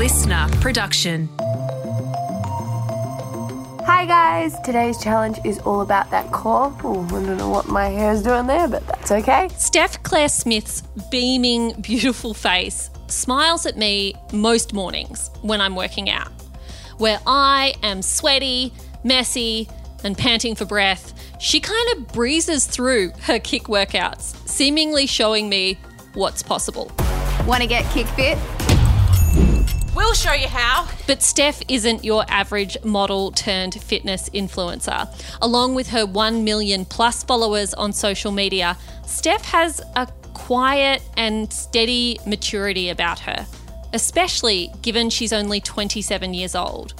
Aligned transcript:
LiSTNR 0.00 0.58
production. 0.62 1.28
Hi 3.84 4.06
guys, 4.06 4.58
today's 4.60 4.96
challenge 4.96 5.38
is 5.44 5.58
all 5.58 5.82
about 5.82 6.10
that 6.10 6.32
core. 6.32 6.74
Ooh, 6.86 7.04
I 7.04 7.10
don't 7.10 7.36
know 7.36 7.50
what 7.50 7.68
my 7.68 7.88
hair 7.88 8.14
is 8.14 8.22
doing 8.22 8.46
there, 8.46 8.66
but 8.66 8.86
that's 8.86 9.12
okay. 9.12 9.50
Steph 9.58 10.02
Claire 10.02 10.30
Smith's 10.30 10.80
beaming, 11.10 11.78
beautiful 11.82 12.32
face 12.32 12.88
smiles 13.08 13.66
at 13.66 13.76
me 13.76 14.14
most 14.32 14.72
mornings 14.72 15.30
when 15.42 15.60
I'm 15.60 15.76
working 15.76 16.08
out. 16.08 16.32
Where 16.96 17.20
I 17.26 17.74
am 17.82 18.00
sweaty, 18.00 18.72
messy, 19.04 19.68
and 20.02 20.16
panting 20.16 20.54
for 20.54 20.64
breath, 20.64 21.12
she 21.38 21.60
kind 21.60 21.98
of 21.98 22.08
breezes 22.08 22.66
through 22.66 23.10
her 23.24 23.38
kick 23.38 23.64
workouts, 23.64 24.34
seemingly 24.48 25.04
showing 25.04 25.50
me 25.50 25.76
what's 26.14 26.42
possible. 26.42 26.90
Want 27.46 27.60
to 27.60 27.68
get 27.68 27.84
kick 27.92 28.06
fit? 28.06 28.38
We'll 29.94 30.14
show 30.14 30.32
you 30.32 30.46
how. 30.46 30.88
But 31.08 31.20
Steph 31.20 31.62
isn't 31.68 32.04
your 32.04 32.24
average 32.28 32.76
model 32.84 33.32
turned 33.32 33.74
fitness 33.82 34.28
influencer. 34.30 35.08
Along 35.42 35.74
with 35.74 35.88
her 35.88 36.06
1 36.06 36.44
million 36.44 36.84
plus 36.84 37.24
followers 37.24 37.74
on 37.74 37.92
social 37.92 38.30
media, 38.30 38.76
Steph 39.04 39.44
has 39.46 39.80
a 39.96 40.06
quiet 40.32 41.02
and 41.16 41.52
steady 41.52 42.20
maturity 42.24 42.88
about 42.90 43.18
her, 43.20 43.44
especially 43.92 44.72
given 44.82 45.10
she's 45.10 45.32
only 45.32 45.60
27 45.60 46.34
years 46.34 46.54
old. 46.54 46.94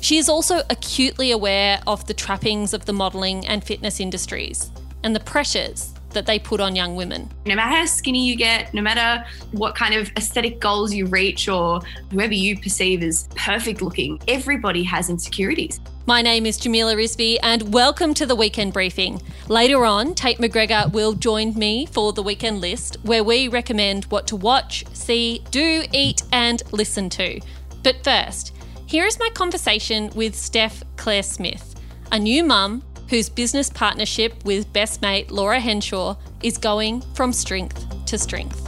She 0.00 0.18
is 0.18 0.28
also 0.28 0.60
acutely 0.68 1.30
aware 1.30 1.80
of 1.86 2.06
the 2.06 2.14
trappings 2.14 2.74
of 2.74 2.84
the 2.84 2.92
modelling 2.92 3.46
and 3.46 3.64
fitness 3.64 4.00
industries 4.00 4.70
and 5.02 5.16
the 5.16 5.20
pressures 5.20 5.94
that 6.10 6.26
they 6.26 6.38
put 6.38 6.60
on 6.60 6.74
young 6.74 6.96
women. 6.96 7.30
No 7.46 7.54
matter 7.54 7.76
how 7.76 7.84
skinny 7.86 8.26
you 8.26 8.36
get, 8.36 8.72
no 8.74 8.82
matter 8.82 9.24
what 9.52 9.74
kind 9.74 9.94
of 9.94 10.10
aesthetic 10.16 10.60
goals 10.60 10.92
you 10.92 11.06
reach 11.06 11.48
or 11.48 11.80
whoever 12.10 12.34
you 12.34 12.58
perceive 12.58 13.02
as 13.02 13.28
perfect 13.36 13.82
looking, 13.82 14.20
everybody 14.28 14.82
has 14.84 15.10
insecurities. 15.10 15.80
My 16.06 16.22
name 16.22 16.46
is 16.46 16.56
Jamila 16.56 16.94
Rizvi 16.94 17.36
and 17.42 17.74
welcome 17.74 18.14
to 18.14 18.24
the 18.24 18.34
weekend 18.34 18.72
briefing. 18.72 19.20
Later 19.48 19.84
on, 19.84 20.14
Tait 20.14 20.38
McGregor 20.38 20.90
will 20.90 21.12
join 21.12 21.52
me 21.54 21.84
for 21.84 22.14
the 22.14 22.22
weekend 22.22 22.62
list, 22.62 22.96
where 23.02 23.22
we 23.22 23.48
recommend 23.48 24.06
what 24.06 24.26
to 24.28 24.36
watch, 24.36 24.86
see, 24.94 25.44
do, 25.50 25.84
eat, 25.92 26.22
and 26.32 26.62
listen 26.72 27.10
to. 27.10 27.38
But 27.82 28.02
first, 28.02 28.54
here 28.86 29.04
is 29.04 29.18
my 29.18 29.28
conversation 29.34 30.10
with 30.14 30.34
Steph 30.34 30.82
Claire 30.96 31.22
Smith, 31.22 31.74
a 32.10 32.18
new 32.18 32.42
mum 32.42 32.82
whose 33.08 33.28
business 33.28 33.70
partnership 33.70 34.44
with 34.44 34.72
best 34.72 35.02
mate 35.02 35.30
Laura 35.30 35.60
Henshaw 35.60 36.16
is 36.42 36.58
going 36.58 37.00
from 37.14 37.32
strength 37.32 37.86
to 38.06 38.18
strength. 38.18 38.64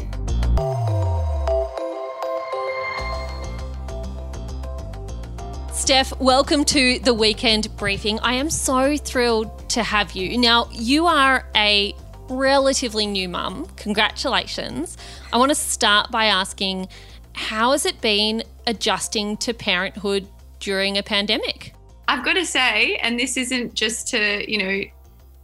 Steph, 5.73 6.19
welcome 6.21 6.65
to 6.67 6.99
the 7.01 7.15
weekend 7.15 7.75
briefing. 7.77 8.21
I 8.21 8.35
am 8.35 8.51
so 8.51 8.97
thrilled 8.97 9.69
to 9.71 9.83
have 9.83 10.13
you. 10.13 10.39
Now, 10.39 10.69
you 10.73 11.07
are 11.07 11.47
a 11.57 11.95
relatively 12.29 13.07
new 13.07 13.29
mum. 13.29 13.67
Congratulations. 13.77 14.97
I 15.33 15.39
want 15.39 15.51
to 15.51 15.55
start 15.55 16.11
by 16.11 16.27
asking 16.27 16.89
how 17.33 17.73
has 17.73 17.87
it 17.87 18.01
been 18.01 18.43
adjusting 18.67 19.37
to 19.39 19.55
parenthood 19.55 20.29
during 20.61 20.99
a 20.99 21.03
pandemic? 21.03 21.75
I've 22.11 22.25
got 22.25 22.33
to 22.33 22.45
say, 22.45 22.97
and 22.97 23.21
this 23.21 23.37
isn't 23.37 23.75
just 23.75 24.09
to, 24.09 24.51
you 24.51 24.59
know, 24.59 24.83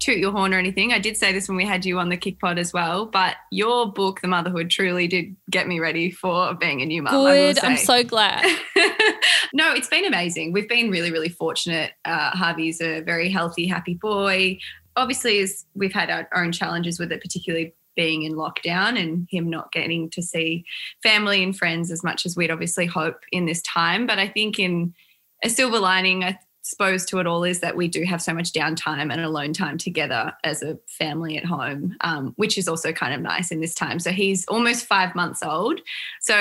toot 0.00 0.18
your 0.18 0.32
horn 0.32 0.52
or 0.52 0.58
anything. 0.58 0.92
I 0.92 0.98
did 0.98 1.16
say 1.16 1.32
this 1.32 1.46
when 1.46 1.56
we 1.56 1.64
had 1.64 1.84
you 1.84 2.00
on 2.00 2.08
the 2.08 2.16
kick 2.16 2.40
pod 2.40 2.58
as 2.58 2.72
well, 2.72 3.06
but 3.06 3.36
your 3.52 3.92
book, 3.92 4.20
The 4.20 4.26
Motherhood, 4.26 4.68
truly 4.68 5.06
did 5.06 5.36
get 5.48 5.68
me 5.68 5.78
ready 5.78 6.10
for 6.10 6.54
being 6.54 6.82
a 6.82 6.86
new 6.86 7.02
mum. 7.02 7.14
Good. 7.14 7.60
I'm 7.60 7.76
so 7.76 8.02
glad. 8.02 8.44
no, 9.54 9.74
it's 9.74 9.86
been 9.86 10.06
amazing. 10.06 10.52
We've 10.52 10.68
been 10.68 10.90
really, 10.90 11.12
really 11.12 11.28
fortunate. 11.28 11.92
Uh, 12.04 12.30
Harvey's 12.30 12.80
a 12.80 13.00
very 13.00 13.30
healthy, 13.30 13.68
happy 13.68 13.94
boy. 13.94 14.58
Obviously, 14.96 15.38
as 15.38 15.66
we've 15.74 15.92
had 15.92 16.10
our 16.10 16.28
own 16.34 16.50
challenges 16.50 16.98
with 16.98 17.12
it, 17.12 17.22
particularly 17.22 17.76
being 17.94 18.24
in 18.24 18.32
lockdown 18.32 19.00
and 19.00 19.28
him 19.30 19.48
not 19.48 19.70
getting 19.70 20.10
to 20.10 20.20
see 20.20 20.64
family 21.00 21.44
and 21.44 21.56
friends 21.56 21.92
as 21.92 22.02
much 22.02 22.26
as 22.26 22.36
we'd 22.36 22.50
obviously 22.50 22.86
hope 22.86 23.20
in 23.30 23.46
this 23.46 23.62
time. 23.62 24.04
But 24.04 24.18
I 24.18 24.26
think 24.26 24.58
in 24.58 24.94
a 25.44 25.48
silver 25.48 25.78
lining, 25.78 26.24
I 26.24 26.38
suppose 26.66 27.04
to 27.04 27.20
it 27.20 27.28
all 27.28 27.44
is 27.44 27.60
that 27.60 27.76
we 27.76 27.86
do 27.86 28.02
have 28.02 28.20
so 28.20 28.34
much 28.34 28.50
downtime 28.50 29.12
and 29.12 29.20
alone 29.20 29.52
time 29.52 29.78
together 29.78 30.32
as 30.42 30.64
a 30.64 30.76
family 30.88 31.38
at 31.38 31.44
home, 31.44 31.94
um, 32.00 32.32
which 32.34 32.58
is 32.58 32.66
also 32.66 32.92
kind 32.92 33.14
of 33.14 33.20
nice 33.20 33.52
in 33.52 33.60
this 33.60 33.72
time. 33.72 34.00
So 34.00 34.10
he's 34.10 34.44
almost 34.48 34.84
five 34.84 35.14
months 35.14 35.44
old. 35.44 35.80
So 36.20 36.34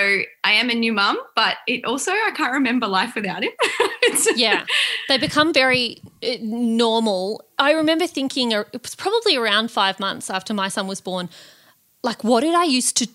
I 0.43 0.51
am 0.53 0.71
a 0.71 0.73
new 0.73 0.93
mum, 0.93 1.19
but 1.35 1.57
it 1.67 1.85
also, 1.85 2.09
I 2.09 2.31
can't 2.35 2.53
remember 2.53 2.87
life 2.87 3.13
without 3.13 3.43
him. 3.43 3.51
yeah, 4.35 4.65
they 5.09 5.19
become 5.19 5.53
very 5.53 6.01
uh, 6.23 6.37
normal. 6.41 7.45
I 7.59 7.73
remember 7.73 8.07
thinking 8.07 8.51
it 8.51 8.81
was 8.81 8.95
probably 8.95 9.35
around 9.35 9.69
five 9.69 9.99
months 9.99 10.31
after 10.31 10.55
my 10.55 10.69
son 10.69 10.87
was 10.87 11.01
born, 11.01 11.29
like, 12.01 12.23
what 12.23 12.41
did 12.41 12.55
I 12.55 12.63
used 12.63 12.97
to 12.97 13.07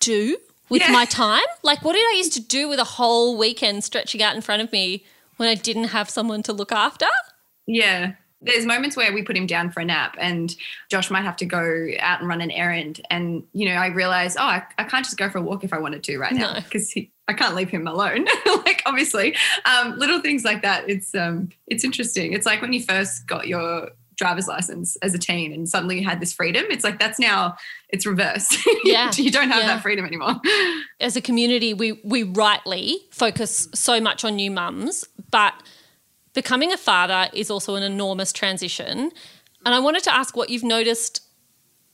do? 0.00 0.36
With 0.68 0.82
yeah. 0.82 0.90
my 0.90 1.04
time? 1.04 1.44
Like, 1.62 1.84
what 1.84 1.92
did 1.92 2.00
I 2.00 2.14
used 2.16 2.32
to 2.32 2.42
do 2.42 2.68
with 2.68 2.80
a 2.80 2.84
whole 2.84 3.38
weekend 3.38 3.84
stretching 3.84 4.20
out 4.20 4.34
in 4.34 4.42
front 4.42 4.62
of 4.62 4.72
me 4.72 5.04
when 5.36 5.48
I 5.48 5.54
didn't 5.54 5.88
have 5.88 6.10
someone 6.10 6.42
to 6.44 6.52
look 6.52 6.72
after. 6.72 7.06
Yeah. 7.66 8.12
There's 8.42 8.66
moments 8.66 8.96
where 8.96 9.12
we 9.12 9.22
put 9.22 9.36
him 9.36 9.46
down 9.46 9.70
for 9.70 9.80
a 9.80 9.84
nap 9.84 10.16
and 10.20 10.54
Josh 10.90 11.10
might 11.10 11.22
have 11.22 11.36
to 11.36 11.46
go 11.46 11.90
out 11.98 12.20
and 12.20 12.28
run 12.28 12.40
an 12.40 12.50
errand. 12.50 13.00
And, 13.10 13.44
you 13.54 13.68
know, 13.68 13.74
I 13.74 13.88
realize, 13.88 14.36
oh, 14.36 14.42
I, 14.42 14.62
I 14.78 14.84
can't 14.84 15.04
just 15.04 15.16
go 15.16 15.30
for 15.30 15.38
a 15.38 15.42
walk 15.42 15.64
if 15.64 15.72
I 15.72 15.78
wanted 15.78 16.04
to 16.04 16.18
right 16.18 16.32
now 16.32 16.54
because 16.60 16.94
no. 16.94 17.02
I 17.28 17.32
can't 17.32 17.56
leave 17.56 17.70
him 17.70 17.88
alone. 17.88 18.26
like, 18.46 18.82
obviously, 18.86 19.34
um, 19.64 19.98
little 19.98 20.20
things 20.20 20.44
like 20.44 20.62
that. 20.62 20.88
It's, 20.88 21.14
um, 21.14 21.48
it's 21.66 21.82
interesting. 21.82 22.34
It's 22.34 22.46
like 22.46 22.60
when 22.60 22.72
you 22.72 22.82
first 22.82 23.26
got 23.26 23.48
your 23.48 23.90
driver's 24.16 24.48
license 24.48 24.96
as 24.96 25.14
a 25.14 25.18
teen 25.18 25.52
and 25.52 25.68
suddenly 25.68 25.98
you 25.98 26.04
had 26.04 26.20
this 26.20 26.32
freedom 26.32 26.64
it's 26.70 26.84
like 26.84 26.98
that's 26.98 27.18
now 27.18 27.54
it's 27.90 28.06
reversed 28.06 28.58
yeah 28.84 29.10
you 29.16 29.30
don't 29.30 29.50
have 29.50 29.62
yeah. 29.62 29.68
that 29.68 29.82
freedom 29.82 30.04
anymore 30.04 30.34
as 31.00 31.16
a 31.16 31.20
community 31.20 31.74
we 31.74 32.00
we 32.04 32.22
rightly 32.22 32.98
focus 33.10 33.68
so 33.74 34.00
much 34.00 34.24
on 34.24 34.36
new 34.36 34.50
mums 34.50 35.06
but 35.30 35.54
becoming 36.32 36.72
a 36.72 36.76
father 36.76 37.28
is 37.32 37.50
also 37.50 37.74
an 37.74 37.82
enormous 37.82 38.32
transition 38.32 39.10
and 39.64 39.74
i 39.74 39.78
wanted 39.78 40.02
to 40.02 40.14
ask 40.14 40.36
what 40.36 40.48
you've 40.48 40.64
noticed 40.64 41.22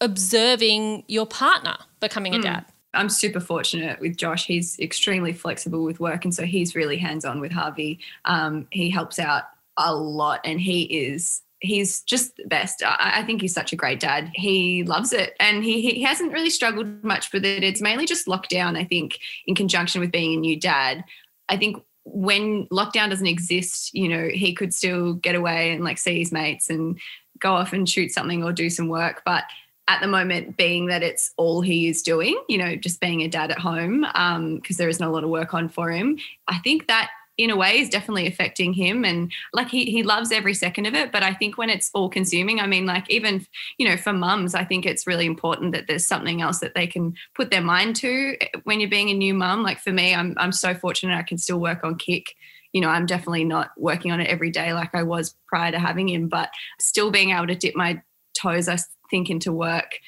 observing 0.00 1.02
your 1.08 1.26
partner 1.26 1.76
becoming 2.00 2.34
a 2.34 2.38
mm. 2.38 2.42
dad 2.42 2.64
I'm 2.94 3.08
super 3.08 3.40
fortunate 3.40 4.00
with 4.00 4.16
Josh. 4.18 4.46
He's 4.46 4.78
extremely 4.78 5.32
flexible 5.32 5.82
with 5.82 5.98
work, 5.98 6.24
and 6.24 6.34
so 6.34 6.44
he's 6.44 6.74
really 6.74 6.98
hands 6.98 7.24
on 7.24 7.40
with 7.40 7.50
Harvey. 7.50 8.00
Um, 8.26 8.66
he 8.70 8.90
helps 8.90 9.18
out 9.18 9.44
a 9.78 9.94
lot, 9.94 10.40
and 10.44 10.60
he 10.60 10.82
is 10.82 11.41
he's 11.62 12.02
just 12.02 12.36
the 12.36 12.46
best. 12.46 12.82
I, 12.84 13.20
I, 13.20 13.22
think 13.22 13.40
he's 13.40 13.54
such 13.54 13.72
a 13.72 13.76
great 13.76 14.00
dad. 14.00 14.30
He 14.34 14.82
loves 14.82 15.12
it 15.12 15.34
and 15.38 15.64
he, 15.64 15.80
he 15.80 16.02
hasn't 16.02 16.32
really 16.32 16.50
struggled 16.50 17.02
much 17.04 17.32
with 17.32 17.44
it. 17.44 17.62
It's 17.62 17.80
mainly 17.80 18.04
just 18.04 18.26
lockdown, 18.26 18.76
I 18.76 18.84
think, 18.84 19.18
in 19.46 19.54
conjunction 19.54 20.00
with 20.00 20.10
being 20.10 20.34
a 20.34 20.40
new 20.40 20.58
dad. 20.58 21.04
I 21.48 21.56
think 21.56 21.82
when 22.04 22.66
lockdown 22.66 23.10
doesn't 23.10 23.26
exist, 23.26 23.94
you 23.94 24.08
know, 24.08 24.28
he 24.28 24.54
could 24.54 24.74
still 24.74 25.14
get 25.14 25.36
away 25.36 25.70
and 25.70 25.84
like 25.84 25.98
see 25.98 26.18
his 26.18 26.32
mates 26.32 26.68
and 26.68 26.98
go 27.38 27.52
off 27.52 27.72
and 27.72 27.88
shoot 27.88 28.10
something 28.10 28.42
or 28.42 28.52
do 28.52 28.68
some 28.68 28.88
work. 28.88 29.22
But 29.24 29.44
at 29.88 30.00
the 30.00 30.08
moment, 30.08 30.56
being 30.56 30.86
that 30.86 31.02
it's 31.02 31.32
all 31.36 31.60
he 31.60 31.88
is 31.88 32.02
doing, 32.02 32.40
you 32.48 32.58
know, 32.58 32.74
just 32.74 33.00
being 33.00 33.22
a 33.22 33.28
dad 33.28 33.50
at 33.52 33.58
home, 33.58 34.00
because 34.00 34.16
um, 34.36 34.60
there 34.78 34.88
isn't 34.88 35.04
a 35.04 35.10
lot 35.10 35.24
of 35.24 35.30
work 35.30 35.54
on 35.54 35.68
for 35.68 35.90
him, 35.90 36.18
I 36.48 36.58
think 36.58 36.88
that 36.88 37.10
in 37.38 37.50
a 37.50 37.56
way 37.56 37.81
is 37.81 37.88
definitely 37.88 38.26
affecting 38.26 38.72
him. 38.72 39.04
And 39.04 39.32
like 39.53 39.69
he 39.69 39.87
he 39.87 40.03
loves 40.03 40.31
every 40.31 40.54
second 40.54 40.87
of 40.87 40.94
it. 40.94 41.12
But 41.12 41.22
i 41.22 41.32
think 41.32 41.56
when 41.59 41.70
it's 41.70 41.91
all 41.94 42.09
consuming 42.09 42.60
i 42.60 42.66
mean 42.66 42.87
like 42.87 43.09
even 43.10 43.47
you 43.78 43.88
know 43.88 43.97
for 43.97 44.12
mums 44.12 44.54
i 44.54 44.65
think 44.65 44.84
it's 44.84 45.06
really 45.06 45.26
important 45.26 45.72
that 45.72 45.87
there's 45.87 46.06
something 46.06 46.43
else 46.43 46.59
that 46.60 46.75
they 46.75 46.87
can 46.87 47.15
put 47.34 47.50
their 47.50 47.62
mind 47.62 47.97
to. 47.97 48.37
When 48.65 48.81
you're 48.81 48.91
being 48.91 49.10
a 49.10 49.15
new 49.15 49.34
mum 49.34 49.62
like 49.62 49.81
for 49.81 49.93
me 49.93 50.14
i'm 50.14 50.34
i'm 50.38 50.52
so 50.52 50.75
fortunate 50.75 51.17
i 51.17 51.23
can 51.23 51.38
still 51.38 51.61
work 51.61 51.84
on 51.84 51.96
kick. 51.96 52.34
You 52.73 52.81
know 52.81 52.88
i'm 52.88 53.06
definitely 53.06 53.44
not 53.44 53.70
working 53.76 54.12
on 54.12 54.20
it 54.20 54.28
every 54.28 54.50
day 54.50 54.73
like 54.73 54.94
i 54.94 55.02
was 55.02 55.35
prior 55.46 55.73
to 55.73 55.78
having 55.78 56.08
him. 56.08 56.28
But 56.28 56.50
still 56.81 57.11
being 57.11 57.31
able 57.31 57.46
to 57.46 57.55
dip 57.55 57.75
my 57.75 58.02
toes 58.35 58.69
i 58.69 58.78
think 59.11 59.28
into 59.28 59.52
work 59.52 59.99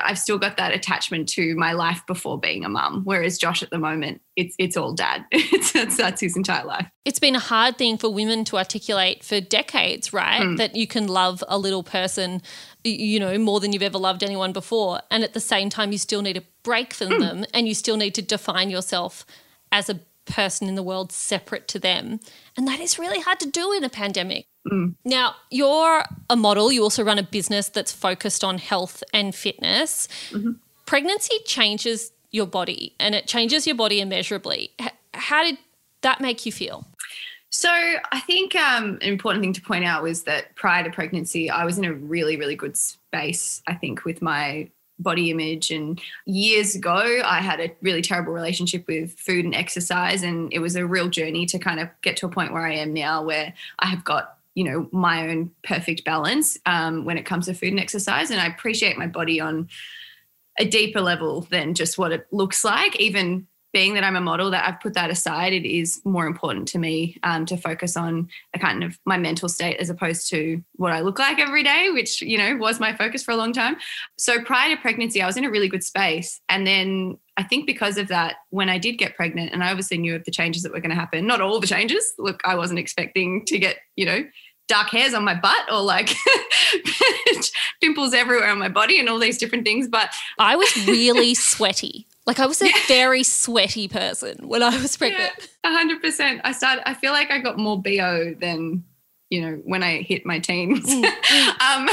I've 0.00 0.18
still 0.18 0.38
got 0.38 0.56
that 0.56 0.72
attachment 0.72 1.28
to 1.30 1.54
my 1.56 1.72
life 1.72 2.02
before 2.06 2.38
being 2.38 2.64
a 2.64 2.68
mum. 2.68 3.02
Whereas 3.04 3.36
Josh 3.36 3.62
at 3.62 3.70
the 3.70 3.78
moment, 3.78 4.22
it's 4.36 4.54
it's 4.58 4.76
all 4.76 4.92
dad. 4.92 5.26
it's, 5.30 5.74
it's, 5.74 5.96
that's 5.96 6.20
his 6.20 6.36
entire 6.36 6.64
life. 6.64 6.88
It's 7.04 7.18
been 7.18 7.36
a 7.36 7.40
hard 7.40 7.76
thing 7.76 7.98
for 7.98 8.12
women 8.12 8.44
to 8.46 8.56
articulate 8.56 9.22
for 9.22 9.40
decades, 9.40 10.12
right? 10.12 10.42
Mm. 10.42 10.56
That 10.56 10.76
you 10.76 10.86
can 10.86 11.08
love 11.08 11.44
a 11.46 11.58
little 11.58 11.82
person, 11.82 12.40
you 12.84 13.20
know, 13.20 13.36
more 13.38 13.60
than 13.60 13.72
you've 13.72 13.82
ever 13.82 13.98
loved 13.98 14.22
anyone 14.22 14.52
before, 14.52 15.00
and 15.10 15.22
at 15.22 15.34
the 15.34 15.40
same 15.40 15.68
time, 15.68 15.92
you 15.92 15.98
still 15.98 16.22
need 16.22 16.36
a 16.36 16.42
break 16.62 16.94
from 16.94 17.08
mm. 17.08 17.20
them, 17.20 17.44
and 17.52 17.68
you 17.68 17.74
still 17.74 17.96
need 17.96 18.14
to 18.14 18.22
define 18.22 18.70
yourself 18.70 19.26
as 19.70 19.90
a 19.90 20.00
person 20.24 20.68
in 20.68 20.74
the 20.74 20.82
world 20.82 21.12
separate 21.12 21.68
to 21.68 21.78
them, 21.78 22.20
and 22.56 22.66
that 22.66 22.80
is 22.80 22.98
really 22.98 23.20
hard 23.20 23.40
to 23.40 23.50
do 23.50 23.72
in 23.72 23.84
a 23.84 23.90
pandemic. 23.90 24.46
Mm. 24.70 24.94
Now, 25.04 25.34
you're 25.50 26.04
a 26.30 26.36
model. 26.36 26.70
You 26.72 26.82
also 26.82 27.02
run 27.02 27.18
a 27.18 27.22
business 27.22 27.68
that's 27.68 27.92
focused 27.92 28.44
on 28.44 28.58
health 28.58 29.02
and 29.12 29.34
fitness. 29.34 30.08
Mm-hmm. 30.30 30.52
Pregnancy 30.86 31.36
changes 31.44 32.12
your 32.30 32.46
body 32.46 32.94
and 32.98 33.14
it 33.14 33.26
changes 33.26 33.66
your 33.66 33.76
body 33.76 34.00
immeasurably. 34.00 34.70
How 35.14 35.42
did 35.42 35.58
that 36.02 36.20
make 36.20 36.46
you 36.46 36.52
feel? 36.52 36.86
So 37.50 37.70
I 37.70 38.20
think 38.20 38.56
um, 38.56 38.98
an 39.02 39.08
important 39.08 39.42
thing 39.42 39.52
to 39.52 39.60
point 39.60 39.84
out 39.84 40.02
was 40.02 40.22
that 40.22 40.54
prior 40.56 40.82
to 40.84 40.90
pregnancy, 40.90 41.50
I 41.50 41.64
was 41.64 41.76
in 41.76 41.84
a 41.84 41.92
really, 41.92 42.36
really 42.36 42.56
good 42.56 42.76
space. 42.76 43.62
I 43.66 43.74
think 43.74 44.04
with 44.04 44.22
my 44.22 44.70
body 44.98 45.30
image 45.30 45.70
and 45.70 46.00
years 46.26 46.74
ago 46.76 47.22
i 47.24 47.40
had 47.40 47.58
a 47.58 47.72
really 47.80 48.02
terrible 48.02 48.32
relationship 48.32 48.86
with 48.86 49.12
food 49.18 49.44
and 49.44 49.54
exercise 49.54 50.22
and 50.22 50.52
it 50.52 50.60
was 50.60 50.76
a 50.76 50.86
real 50.86 51.08
journey 51.08 51.44
to 51.44 51.58
kind 51.58 51.80
of 51.80 51.88
get 52.02 52.16
to 52.16 52.26
a 52.26 52.28
point 52.28 52.52
where 52.52 52.64
i 52.64 52.72
am 52.72 52.92
now 52.92 53.22
where 53.22 53.52
i 53.80 53.86
have 53.86 54.04
got 54.04 54.36
you 54.54 54.64
know 54.64 54.88
my 54.92 55.28
own 55.28 55.50
perfect 55.64 56.04
balance 56.04 56.58
um, 56.66 57.04
when 57.04 57.18
it 57.18 57.26
comes 57.26 57.46
to 57.46 57.54
food 57.54 57.70
and 57.70 57.80
exercise. 57.80 58.30
And 58.30 58.40
i 58.40 58.46
appreciate 58.46 58.98
my 58.98 59.06
body 59.06 59.40
on 59.40 59.68
a 60.58 60.64
deeper 60.66 61.00
level 61.00 61.42
than 61.42 61.74
just 61.74 61.96
what 61.96 62.12
it 62.12 62.26
looks 62.30 62.62
like 62.64 62.94
even 63.00 63.46
being 63.72 63.94
that 63.94 64.04
I'm 64.04 64.16
a 64.16 64.20
model, 64.20 64.50
that 64.50 64.66
I've 64.66 64.80
put 64.80 64.94
that 64.94 65.10
aside, 65.10 65.52
it 65.52 65.64
is 65.64 66.00
more 66.04 66.26
important 66.26 66.68
to 66.68 66.78
me 66.78 67.18
um, 67.22 67.46
to 67.46 67.56
focus 67.56 67.96
on 67.96 68.28
a 68.54 68.58
kind 68.58 68.84
of 68.84 68.98
my 69.06 69.16
mental 69.16 69.48
state 69.48 69.78
as 69.78 69.90
opposed 69.90 70.28
to 70.30 70.62
what 70.76 70.92
I 70.92 71.00
look 71.00 71.18
like 71.18 71.38
every 71.38 71.62
day, 71.62 71.88
which, 71.90 72.20
you 72.20 72.36
know, 72.36 72.56
was 72.56 72.78
my 72.78 72.94
focus 72.94 73.22
for 73.22 73.32
a 73.32 73.36
long 73.36 73.52
time. 73.52 73.76
So 74.18 74.42
prior 74.42 74.74
to 74.74 74.80
pregnancy, 74.80 75.22
I 75.22 75.26
was 75.26 75.36
in 75.36 75.44
a 75.44 75.50
really 75.50 75.68
good 75.68 75.82
space. 75.82 76.40
And 76.48 76.66
then 76.66 77.18
I 77.36 77.42
think 77.42 77.66
because 77.66 77.96
of 77.96 78.08
that, 78.08 78.36
when 78.50 78.68
I 78.68 78.78
did 78.78 78.98
get 78.98 79.16
pregnant, 79.16 79.52
and 79.52 79.64
I 79.64 79.70
obviously 79.70 79.98
knew 79.98 80.14
of 80.14 80.24
the 80.24 80.30
changes 80.30 80.62
that 80.62 80.72
were 80.72 80.80
going 80.80 80.90
to 80.90 80.96
happen, 80.96 81.26
not 81.26 81.40
all 81.40 81.58
the 81.58 81.66
changes. 81.66 82.12
Look, 82.18 82.40
I 82.44 82.54
wasn't 82.54 82.78
expecting 82.78 83.44
to 83.46 83.58
get, 83.58 83.78
you 83.96 84.04
know, 84.04 84.24
dark 84.68 84.90
hairs 84.90 85.14
on 85.14 85.24
my 85.24 85.34
butt 85.34 85.70
or 85.70 85.80
like 85.82 86.14
pimples 87.82 88.14
everywhere 88.14 88.48
on 88.48 88.58
my 88.58 88.68
body 88.68 88.98
and 89.00 89.08
all 89.08 89.18
these 89.18 89.38
different 89.38 89.64
things. 89.64 89.88
But 89.88 90.10
I 90.38 90.56
was 90.56 90.86
really 90.86 91.34
sweaty. 91.34 92.06
Like 92.26 92.38
I 92.38 92.46
was 92.46 92.62
a 92.62 92.66
yeah. 92.66 92.72
very 92.88 93.22
sweaty 93.22 93.88
person 93.88 94.48
when 94.48 94.62
I 94.62 94.80
was 94.80 94.96
pregnant. 94.96 95.32
hundred 95.64 95.94
yeah, 95.94 96.00
percent. 96.00 96.40
I 96.44 96.52
started. 96.52 96.88
I 96.88 96.94
feel 96.94 97.12
like 97.12 97.30
I 97.30 97.38
got 97.38 97.58
more 97.58 97.80
bo 97.80 98.34
than 98.38 98.84
you 99.30 99.40
know 99.40 99.60
when 99.64 99.82
I 99.82 100.02
hit 100.02 100.24
my 100.24 100.38
teens. 100.38 100.88
Mm, 100.88 101.04
mm. 101.04 101.60
um, 101.60 101.88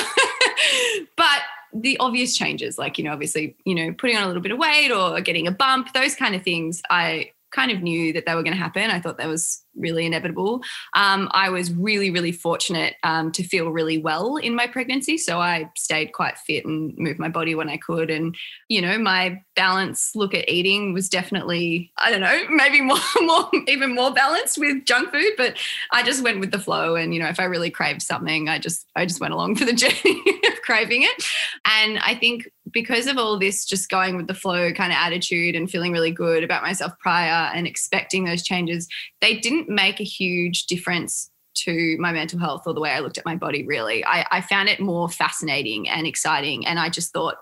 but 1.17 1.41
the 1.73 1.97
obvious 1.99 2.35
changes, 2.35 2.77
like 2.77 2.97
you 2.97 3.03
know, 3.03 3.13
obviously, 3.13 3.55
you 3.65 3.75
know, 3.75 3.93
putting 3.93 4.17
on 4.17 4.23
a 4.23 4.27
little 4.27 4.41
bit 4.41 4.51
of 4.51 4.59
weight 4.59 4.91
or 4.91 5.19
getting 5.21 5.47
a 5.47 5.51
bump, 5.51 5.93
those 5.93 6.15
kind 6.15 6.35
of 6.35 6.43
things, 6.43 6.81
I 6.89 7.31
kind 7.51 7.71
of 7.71 7.81
knew 7.81 8.13
that 8.13 8.25
they 8.25 8.35
were 8.35 8.43
going 8.43 8.55
to 8.55 8.61
happen. 8.61 8.89
I 8.89 8.99
thought 8.99 9.17
that 9.17 9.27
was 9.27 9.63
really 9.75 10.05
inevitable. 10.05 10.61
Um, 10.93 11.29
I 11.31 11.49
was 11.49 11.71
really, 11.71 12.11
really 12.11 12.31
fortunate 12.31 12.95
um, 13.03 13.31
to 13.31 13.43
feel 13.43 13.71
really 13.71 13.97
well 13.97 14.37
in 14.37 14.55
my 14.55 14.67
pregnancy. 14.67 15.17
So 15.17 15.39
I 15.39 15.69
stayed 15.75 16.13
quite 16.13 16.37
fit 16.37 16.65
and 16.65 16.93
moved 16.97 17.19
my 17.19 17.29
body 17.29 17.55
when 17.55 17.69
I 17.69 17.77
could. 17.77 18.09
And, 18.09 18.35
you 18.67 18.81
know, 18.81 18.97
my 18.97 19.41
balance 19.55 20.15
look 20.15 20.33
at 20.33 20.49
eating 20.49 20.93
was 20.93 21.09
definitely, 21.09 21.91
I 21.97 22.11
don't 22.11 22.21
know, 22.21 22.43
maybe 22.49 22.81
more, 22.81 22.97
more, 23.21 23.49
even 23.67 23.95
more 23.95 24.13
balanced 24.13 24.57
with 24.57 24.85
junk 24.85 25.11
food, 25.11 25.33
but 25.37 25.57
I 25.91 26.03
just 26.03 26.23
went 26.23 26.39
with 26.39 26.51
the 26.51 26.59
flow. 26.59 26.95
And, 26.95 27.13
you 27.13 27.19
know, 27.21 27.29
if 27.29 27.39
I 27.39 27.45
really 27.45 27.71
craved 27.71 28.01
something, 28.01 28.49
I 28.49 28.59
just, 28.59 28.85
I 28.95 29.05
just 29.05 29.21
went 29.21 29.33
along 29.33 29.55
for 29.55 29.65
the 29.65 29.73
journey 29.79 30.23
of 30.51 30.61
craving 30.63 31.03
it. 31.03 31.23
And 31.65 31.99
I 31.99 32.15
think 32.15 32.49
because 32.71 33.07
of 33.07 33.17
all 33.17 33.37
this 33.37 33.65
just 33.65 33.89
going 33.89 34.17
with 34.17 34.27
the 34.27 34.33
flow 34.33 34.71
kind 34.73 34.91
of 34.91 34.97
attitude 34.97 35.55
and 35.55 35.69
feeling 35.69 35.91
really 35.91 36.11
good 36.11 36.43
about 36.43 36.63
myself 36.63 36.93
prior 36.99 37.51
and 37.53 37.67
expecting 37.67 38.25
those 38.25 38.43
changes, 38.43 38.87
they 39.21 39.37
didn't 39.37 39.69
make 39.69 39.99
a 39.99 40.03
huge 40.03 40.65
difference 40.65 41.29
to 41.55 41.97
my 41.99 42.11
mental 42.11 42.39
health 42.39 42.63
or 42.65 42.73
the 42.73 42.79
way 42.79 42.91
I 42.91 42.99
looked 42.99 43.17
at 43.17 43.25
my 43.25 43.35
body, 43.35 43.65
really. 43.65 44.05
I, 44.05 44.25
I 44.31 44.41
found 44.41 44.69
it 44.69 44.79
more 44.79 45.09
fascinating 45.09 45.89
and 45.89 46.07
exciting. 46.07 46.65
And 46.65 46.79
I 46.79 46.89
just 46.89 47.11
thought, 47.11 47.35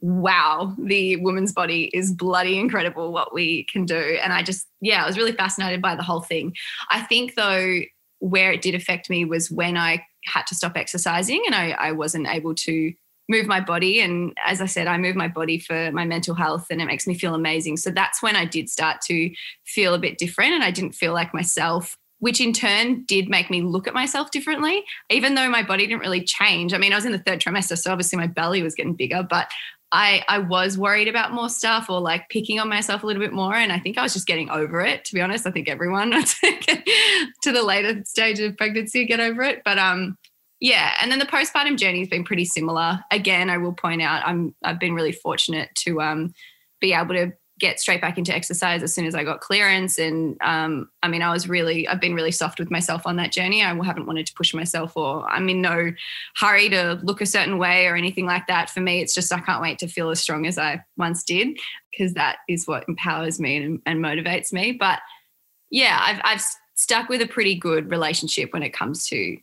wow, 0.00 0.74
the 0.78 1.16
woman's 1.16 1.52
body 1.52 1.90
is 1.92 2.12
bloody 2.12 2.58
incredible 2.58 3.12
what 3.12 3.34
we 3.34 3.66
can 3.70 3.84
do. 3.84 4.18
And 4.22 4.32
I 4.32 4.42
just, 4.42 4.66
yeah, 4.80 5.02
I 5.02 5.06
was 5.06 5.18
really 5.18 5.32
fascinated 5.32 5.82
by 5.82 5.96
the 5.96 6.02
whole 6.02 6.20
thing. 6.20 6.54
I 6.90 7.02
think, 7.02 7.34
though, 7.34 7.80
where 8.20 8.52
it 8.52 8.62
did 8.62 8.74
affect 8.74 9.10
me 9.10 9.24
was 9.24 9.50
when 9.50 9.76
I 9.76 10.04
had 10.24 10.46
to 10.48 10.54
stop 10.54 10.76
exercising 10.76 11.42
and 11.46 11.54
I, 11.54 11.70
I 11.70 11.92
wasn't 11.92 12.28
able 12.28 12.54
to 12.54 12.92
move 13.28 13.46
my 13.46 13.60
body. 13.60 14.00
And 14.00 14.36
as 14.44 14.60
I 14.60 14.66
said, 14.66 14.86
I 14.86 14.96
move 14.96 15.16
my 15.16 15.28
body 15.28 15.58
for 15.58 15.90
my 15.92 16.04
mental 16.04 16.34
health 16.34 16.66
and 16.70 16.80
it 16.80 16.86
makes 16.86 17.06
me 17.06 17.14
feel 17.14 17.34
amazing. 17.34 17.76
So 17.76 17.90
that's 17.90 18.22
when 18.22 18.36
I 18.36 18.44
did 18.44 18.68
start 18.68 19.00
to 19.06 19.30
feel 19.64 19.94
a 19.94 19.98
bit 19.98 20.18
different 20.18 20.54
and 20.54 20.64
I 20.64 20.70
didn't 20.70 20.92
feel 20.92 21.12
like 21.12 21.34
myself. 21.34 21.96
Which 22.20 22.40
in 22.40 22.52
turn 22.52 23.04
did 23.04 23.28
make 23.28 23.48
me 23.48 23.62
look 23.62 23.86
at 23.86 23.94
myself 23.94 24.32
differently, 24.32 24.82
even 25.08 25.36
though 25.36 25.48
my 25.48 25.62
body 25.62 25.86
didn't 25.86 26.00
really 26.00 26.24
change. 26.24 26.74
I 26.74 26.78
mean, 26.78 26.92
I 26.92 26.96
was 26.96 27.04
in 27.04 27.12
the 27.12 27.20
third 27.20 27.38
trimester, 27.38 27.78
so 27.78 27.92
obviously 27.92 28.18
my 28.18 28.26
belly 28.26 28.60
was 28.60 28.74
getting 28.74 28.94
bigger, 28.94 29.22
but 29.22 29.48
I, 29.92 30.24
I 30.28 30.38
was 30.38 30.76
worried 30.76 31.08
about 31.08 31.32
more 31.32 31.48
stuff 31.48 31.88
or 31.88 32.00
like 32.00 32.28
picking 32.28 32.58
on 32.58 32.68
myself 32.68 33.02
a 33.02 33.06
little 33.06 33.22
bit 33.22 33.32
more. 33.32 33.54
And 33.54 33.72
I 33.72 33.78
think 33.78 33.96
I 33.96 34.02
was 34.02 34.12
just 34.12 34.26
getting 34.26 34.50
over 34.50 34.80
it, 34.80 35.04
to 35.06 35.14
be 35.14 35.20
honest. 35.20 35.46
I 35.46 35.50
think 35.50 35.68
everyone 35.68 36.10
to 37.42 37.52
the 37.52 37.62
later 37.62 38.02
stage 38.04 38.40
of 38.40 38.56
pregnancy 38.56 39.06
get 39.06 39.20
over 39.20 39.42
it. 39.42 39.62
But 39.64 39.78
um, 39.78 40.18
yeah, 40.60 40.94
and 41.00 41.10
then 41.10 41.18
the 41.18 41.26
postpartum 41.26 41.76
journey 41.76 42.00
has 42.00 42.08
been 42.08 42.24
pretty 42.24 42.44
similar. 42.44 43.00
Again, 43.10 43.48
I 43.48 43.58
will 43.58 43.72
point 43.72 44.02
out 44.02 44.26
I'm 44.26 44.54
I've 44.64 44.80
been 44.80 44.94
really 44.94 45.12
fortunate 45.12 45.70
to 45.76 46.00
um, 46.00 46.34
be 46.80 46.92
able 46.92 47.14
to 47.14 47.32
get 47.58 47.80
straight 47.80 48.00
back 48.00 48.18
into 48.18 48.34
exercise 48.34 48.82
as 48.82 48.94
soon 48.94 49.04
as 49.04 49.14
I 49.14 49.24
got 49.24 49.40
clearance. 49.40 49.98
And 49.98 50.36
um, 50.40 50.88
I 51.02 51.08
mean, 51.08 51.22
I 51.22 51.32
was 51.32 51.48
really 51.48 51.86
I've 51.86 52.00
been 52.00 52.14
really 52.14 52.32
soft 52.32 52.58
with 52.58 52.70
myself 52.70 53.02
on 53.06 53.16
that 53.16 53.32
journey. 53.32 53.62
I 53.62 53.74
haven't 53.84 54.06
wanted 54.06 54.26
to 54.26 54.34
push 54.34 54.52
myself, 54.52 54.96
or 54.96 55.28
I'm 55.30 55.48
in 55.48 55.60
no 55.60 55.92
hurry 56.36 56.68
to 56.70 56.98
look 57.02 57.20
a 57.20 57.26
certain 57.26 57.58
way 57.58 57.86
or 57.86 57.96
anything 57.96 58.26
like 58.26 58.46
that. 58.48 58.70
For 58.70 58.80
me, 58.80 59.00
it's 59.00 59.14
just 59.14 59.32
I 59.32 59.40
can't 59.40 59.62
wait 59.62 59.78
to 59.80 59.88
feel 59.88 60.10
as 60.10 60.20
strong 60.20 60.46
as 60.46 60.58
I 60.58 60.84
once 60.96 61.22
did 61.22 61.58
because 61.90 62.14
that 62.14 62.38
is 62.48 62.66
what 62.66 62.84
empowers 62.88 63.38
me 63.38 63.56
and, 63.56 63.80
and 63.86 64.00
motivates 64.04 64.52
me. 64.52 64.72
But 64.72 65.00
yeah, 65.70 65.98
I've 66.00 66.20
I've 66.24 66.44
stuck 66.74 67.08
with 67.08 67.22
a 67.22 67.26
pretty 67.26 67.56
good 67.56 67.90
relationship 67.90 68.52
when 68.52 68.62
it 68.62 68.72
comes 68.72 69.06
to 69.08 69.36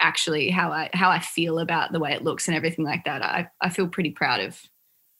actually 0.00 0.50
how 0.50 0.72
I 0.72 0.90
how 0.92 1.10
I 1.10 1.20
feel 1.20 1.58
about 1.58 1.92
the 1.92 2.00
way 2.00 2.12
it 2.12 2.22
looks 2.22 2.48
and 2.48 2.56
everything 2.56 2.84
like 2.84 3.04
that. 3.04 3.22
I, 3.22 3.48
I 3.60 3.68
feel 3.68 3.86
pretty 3.86 4.10
proud 4.10 4.40
of 4.40 4.60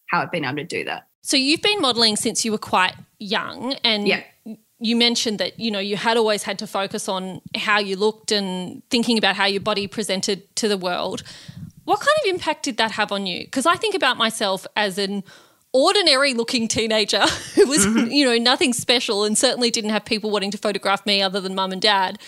how 0.07 0.21
I've 0.21 0.33
been 0.33 0.45
able 0.45 0.57
to 0.57 0.65
do 0.65 0.85
that. 0.85 1.07
So 1.23 1.37
you've 1.37 1.63
been 1.63 1.81
modeling 1.81 2.17
since 2.17 2.45
you 2.45 2.53
were 2.53 2.59
quite 2.59 2.95
young 3.19 3.75
and 3.85 4.09
yeah. 4.09 4.23
you 4.79 4.97
mentioned 4.97 5.39
that 5.39 5.61
you 5.61 5.71
know 5.71 5.79
you 5.79 5.97
had 5.97 6.17
always 6.17 6.43
had 6.43 6.59
to 6.61 6.67
focus 6.67 7.09
on 7.09 7.41
how 7.57 7.79
you 7.79 7.97
looked 7.97 8.33
and 8.33 8.83
thinking 8.91 9.19
about 9.19 9.37
how 9.37 9.45
your 9.45 9.61
body 9.61 9.87
presented 9.87 10.55
to 10.57 10.69
the 10.69 10.79
world. 10.79 11.23
What 11.85 12.01
kind 12.01 12.17
of 12.25 12.35
impact 12.35 12.65
did 12.65 12.77
that 12.79 12.93
have 12.93 13.13
on 13.13 13.27
you? 13.27 13.45
Because 13.45 13.67
I 13.67 13.77
think 13.77 13.95
about 13.95 14.17
myself 14.17 14.67
as 14.77 14.97
an 14.99 15.25
ordinary 15.73 16.35
looking 16.35 16.67
teenager 16.69 17.21
who 17.55 17.67
was 17.67 17.87
mm-hmm. 17.87 18.11
you 18.11 18.25
know 18.25 18.37
nothing 18.37 18.73
special 18.73 19.25
and 19.25 19.39
certainly 19.39 19.71
didn't 19.71 19.91
have 19.91 20.05
people 20.05 20.31
wanting 20.31 20.51
to 20.51 20.59
photograph 20.59 21.05
me 21.07 21.23
other 21.23 21.41
than 21.41 21.55
mum 21.55 21.73
and 21.73 21.83
dad 21.83 22.19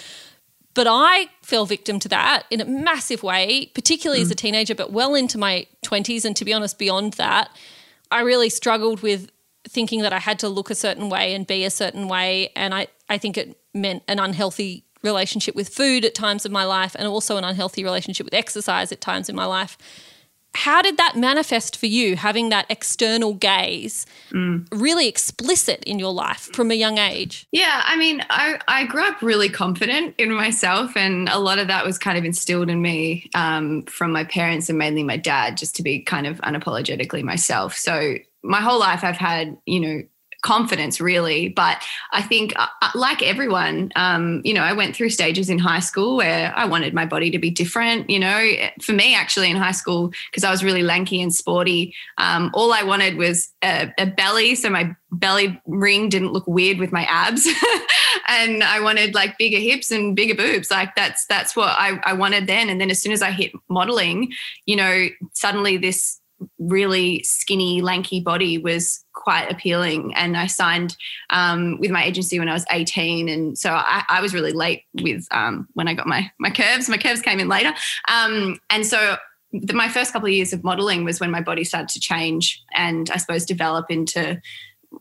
but 0.75 0.87
I 0.89 1.29
fell 1.43 1.67
victim 1.67 1.99
to 2.01 2.09
that 2.09 2.45
in 2.51 2.61
a 2.61 2.65
massive 2.65 3.23
way, 3.23 3.71
particularly 3.75 4.21
mm. 4.21 4.25
as 4.25 4.31
a 4.31 4.35
mm. 4.35 4.39
teenager, 4.39 4.75
but 4.75 4.93
well 4.93 5.15
into 5.15 5.39
my 5.39 5.67
20s. 5.85 6.25
And 6.25 6.35
to 6.37 6.45
be 6.45 6.53
honest, 6.53 6.79
beyond 6.79 7.15
that, 7.15 7.51
I 8.11 8.21
really 8.21 8.49
struggled 8.49 9.03
with 9.03 9.31
thinking 9.69 10.03
that 10.03 10.13
I 10.13 10.19
had 10.19 10.39
to 10.41 10.49
look 10.49 10.71
a 10.71 10.75
certain 10.75 11.09
way 11.09 11.35
and 11.35 11.47
be 11.47 11.65
a 11.65 11.71
certain 11.71 12.09
way. 12.09 12.51
And 12.57 12.75
I, 12.75 12.89
I 13.09 13.19
think 13.19 13.37
it 13.37 13.59
meant 13.75 14.03
an 14.09 14.19
unhealthy 14.19 14.85
relationship 15.03 15.55
with 15.55 15.69
food 15.69 16.05
at 16.05 16.15
times 16.15 16.45
of 16.45 16.53
my 16.53 16.65
life 16.65 16.95
and 16.99 17.07
also 17.09 17.37
an 17.37 17.45
unhealthy 17.45 17.85
relationship 17.85 18.25
with 18.25 18.35
exercise 18.35 18.93
at 18.93 19.01
times 19.01 19.29
in 19.29 19.35
my 19.35 19.45
life 19.45 19.77
how 20.55 20.83
did 20.83 20.97
that 20.97 21.17
manifest 21.17 21.77
for 21.77 21.87
you 21.87 22.17
having 22.17 22.49
that 22.51 22.67
external 22.69 23.35
gaze 23.35 24.07
mm. 24.31 24.67
really 24.73 25.09
explicit 25.09 25.83
in 25.85 25.99
your 25.99 26.13
life 26.13 26.51
from 26.53 26.71
a 26.71 26.75
young 26.75 26.99
age 26.99 27.47
yeah 27.53 27.83
i 27.87 27.97
mean 27.97 28.23
I, 28.31 28.61
I 28.69 28.85
grew 28.87 29.05
up 29.05 29.23
really 29.23 29.49
confident 29.49 30.15
in 30.19 30.33
myself 30.33 30.97
and 30.97 31.29
a 31.29 31.39
lot 31.39 31.59
of 31.59 31.69
that 31.69 31.85
was 31.85 31.99
kind 31.99 32.19
of 32.19 32.25
instilled 32.25 32.69
in 32.69 32.83
me 32.83 33.31
um, 33.35 33.83
from 33.85 34.13
my 34.13 34.25
parents 34.25 34.69
and 34.69 34.79
mainly 34.79 35.03
my 35.03 35.17
dad 35.17 35.57
just 35.57 35.77
to 35.77 35.83
be 35.83 36.01
kind 36.01 36.27
of 36.27 36.39
unapologetically 36.41 37.23
myself 37.23 37.75
so 37.75 38.15
my 38.43 38.61
whole 38.61 38.79
life 38.79 39.05
i've 39.05 39.17
had 39.17 39.57
you 39.67 39.81
know 39.81 40.03
confidence 40.43 41.01
really. 41.01 41.49
But 41.49 41.83
i 42.13 42.23
think 42.23 42.53
uh, 42.57 42.67
uh, 42.83 42.91
like 42.95 43.23
everyone 43.23 43.91
um, 43.97 44.43
you 44.45 44.55
know 44.55 44.63
i 44.63 44.73
went 44.73 44.95
through 44.95 45.11
stages 45.11 45.49
in 45.49 45.59
high 45.59 45.81
school 45.81 46.17
where 46.17 46.53
i 46.57 46.65
wanted 46.65 46.93
my 46.95 47.07
body 47.07 47.31
to 47.31 47.39
be 47.39 47.51
different 47.51 48.11
you 48.11 48.19
know. 48.19 48.51
For 48.81 48.93
me 48.93 49.15
actually 49.15 49.51
in 49.51 49.57
high 49.57 49.73
school 49.73 50.13
because 50.31 50.45
i 50.45 50.51
was 50.51 50.65
really 50.65 50.83
lanky 50.83 51.23
and 51.23 51.35
sporty 51.35 51.95
um, 52.19 52.51
all 52.55 52.73
i 52.73 52.83
wanted 52.83 53.17
was 53.17 53.53
a, 53.63 53.93
a 53.99 54.07
belly 54.07 54.55
so 54.55 54.69
my 54.69 54.95
belly 55.13 55.61
ring 55.67 56.09
didn't 56.09 56.33
look 56.33 56.47
weird 56.47 56.79
with 56.79 56.93
my 56.93 57.05
abs. 57.05 57.47
And 58.29 58.63
i 58.63 58.81
wanted 58.81 59.15
like 59.15 59.37
bigger 59.37 59.59
hips 59.59 59.91
and 59.91 60.17
bigger 60.17 60.35
boobs. 60.35 60.71
Like 60.71 60.95
that's 60.95 61.27
that's 61.27 61.55
what 61.55 61.71
I, 61.71 62.01
I 62.05 62.13
wanted 62.13 62.47
then. 62.47 62.71
And 62.71 62.81
then 62.81 62.91
as 62.91 63.01
soon 63.03 63.13
as 63.13 63.21
i 63.21 63.31
hit 63.31 63.53
modeling 63.69 64.33
you 64.65 64.77
know 64.77 65.07
suddenly 65.33 65.77
this 65.77 66.21
really 66.59 67.23
skinny, 67.25 67.81
lanky 67.81 68.21
body 68.21 68.59
was 68.59 69.05
quite 69.15 69.51
appealing. 69.51 70.15
And 70.15 70.37
I 70.37 70.47
signed 70.47 70.97
um, 71.31 71.79
with 71.81 71.91
my 71.91 72.05
agency 72.05 72.39
when 72.39 72.49
I 72.49 72.55
was 72.55 72.65
18. 72.71 73.29
And 73.29 73.59
so 73.59 73.71
I, 73.71 74.05
I 74.09 74.21
was 74.21 74.35
really 74.35 74.53
late 74.53 74.85
with 75.01 75.27
um, 75.31 75.69
when 75.75 75.89
I 75.89 75.95
got 75.95 76.07
my, 76.07 76.31
my 76.39 76.51
curves. 76.51 76.89
My 76.89 76.99
curves 76.99 77.23
came 77.23 77.41
in 77.41 77.49
later. 77.49 77.73
Um, 78.09 78.59
and 78.71 78.87
so 78.87 79.17
the, 79.53 79.75
my 79.75 79.89
first 79.89 80.13
couple 80.13 80.29
of 80.29 80.35
years 80.35 80.53
of 80.53 80.65
modeling 80.65 81.05
was 81.05 81.21
when 81.21 81.31
my 81.31 81.41
body 81.41 81.65
started 81.65 81.89
to 81.91 82.01
change 82.01 82.63
and 82.75 83.11
I 83.11 83.19
suppose 83.19 83.45
develop 83.45 83.91
into 83.91 84.41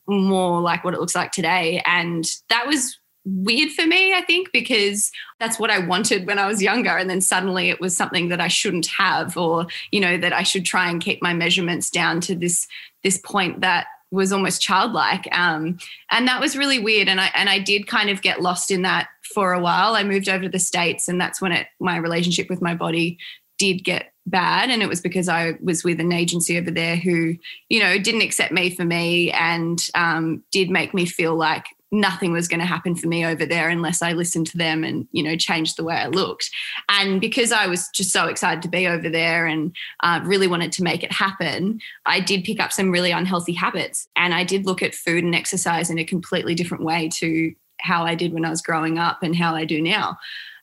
more 0.07 0.61
like 0.61 0.83
what 0.83 0.93
it 0.93 0.99
looks 0.99 1.15
like 1.15 1.31
today. 1.31 1.81
And 1.85 2.25
that 2.49 2.67
was 2.67 2.97
weird 3.25 3.71
for 3.71 3.85
me, 3.85 4.13
I 4.13 4.21
think, 4.21 4.51
because 4.51 5.11
that's 5.39 5.59
what 5.59 5.69
I 5.69 5.79
wanted 5.79 6.27
when 6.27 6.39
I 6.39 6.47
was 6.47 6.61
younger. 6.61 6.97
And 6.97 7.09
then 7.09 7.21
suddenly 7.21 7.69
it 7.69 7.79
was 7.79 7.95
something 7.95 8.29
that 8.29 8.41
I 8.41 8.47
shouldn't 8.47 8.87
have, 8.87 9.37
or, 9.37 9.67
you 9.91 9.99
know, 9.99 10.17
that 10.17 10.33
I 10.33 10.43
should 10.43 10.65
try 10.65 10.89
and 10.89 11.01
keep 11.01 11.21
my 11.21 11.33
measurements 11.33 11.89
down 11.89 12.21
to 12.21 12.35
this 12.35 12.67
this 13.03 13.17
point 13.17 13.61
that 13.61 13.87
was 14.11 14.33
almost 14.33 14.61
childlike. 14.61 15.27
Um, 15.31 15.77
and 16.11 16.27
that 16.27 16.41
was 16.41 16.57
really 16.57 16.79
weird. 16.79 17.07
And 17.07 17.21
I 17.21 17.31
and 17.33 17.49
I 17.49 17.59
did 17.59 17.87
kind 17.87 18.09
of 18.09 18.21
get 18.21 18.41
lost 18.41 18.71
in 18.71 18.81
that 18.83 19.09
for 19.33 19.53
a 19.53 19.59
while. 19.59 19.95
I 19.95 20.03
moved 20.03 20.29
over 20.29 20.43
to 20.43 20.49
the 20.49 20.59
States 20.59 21.07
and 21.07 21.19
that's 21.19 21.41
when 21.41 21.51
it 21.51 21.67
my 21.79 21.97
relationship 21.97 22.49
with 22.49 22.61
my 22.61 22.75
body 22.75 23.17
did 23.57 23.83
get 23.83 24.11
bad. 24.25 24.69
And 24.69 24.81
it 24.81 24.89
was 24.89 25.01
because 25.01 25.29
I 25.29 25.53
was 25.61 25.83
with 25.83 25.99
an 25.99 26.11
agency 26.11 26.57
over 26.57 26.71
there 26.71 26.95
who, 26.95 27.35
you 27.69 27.79
know, 27.79 27.97
didn't 27.97 28.21
accept 28.21 28.51
me 28.51 28.69
for 28.69 28.83
me 28.83 29.31
and 29.31 29.79
um, 29.95 30.43
did 30.51 30.69
make 30.69 30.93
me 30.93 31.05
feel 31.05 31.35
like 31.35 31.65
nothing 31.91 32.31
was 32.31 32.47
going 32.47 32.59
to 32.59 32.65
happen 32.65 32.95
for 32.95 33.07
me 33.07 33.25
over 33.25 33.45
there 33.45 33.69
unless 33.69 34.01
I 34.01 34.13
listened 34.13 34.47
to 34.47 34.57
them 34.57 34.83
and 34.83 35.07
you 35.11 35.21
know 35.21 35.35
changed 35.35 35.77
the 35.77 35.83
way 35.83 35.95
I 35.95 36.07
looked. 36.07 36.49
And 36.89 37.19
because 37.19 37.51
I 37.51 37.67
was 37.67 37.89
just 37.89 38.11
so 38.11 38.27
excited 38.27 38.61
to 38.63 38.69
be 38.69 38.87
over 38.87 39.09
there 39.09 39.45
and 39.45 39.75
uh, 40.01 40.21
really 40.23 40.47
wanted 40.47 40.71
to 40.73 40.83
make 40.83 41.03
it 41.03 41.11
happen, 41.11 41.79
I 42.05 42.19
did 42.19 42.43
pick 42.43 42.59
up 42.59 42.71
some 42.71 42.91
really 42.91 43.11
unhealthy 43.11 43.53
habits, 43.53 44.07
and 44.15 44.33
I 44.33 44.43
did 44.43 44.65
look 44.65 44.81
at 44.81 44.95
food 44.95 45.23
and 45.23 45.35
exercise 45.35 45.89
in 45.89 45.99
a 45.99 46.05
completely 46.05 46.55
different 46.55 46.83
way 46.83 47.09
to 47.15 47.53
how 47.81 48.03
I 48.03 48.15
did 48.15 48.33
when 48.33 48.45
I 48.45 48.49
was 48.49 48.61
growing 48.61 48.99
up 48.99 49.23
and 49.23 49.35
how 49.35 49.55
I 49.55 49.65
do 49.65 49.81
now. 49.81 50.17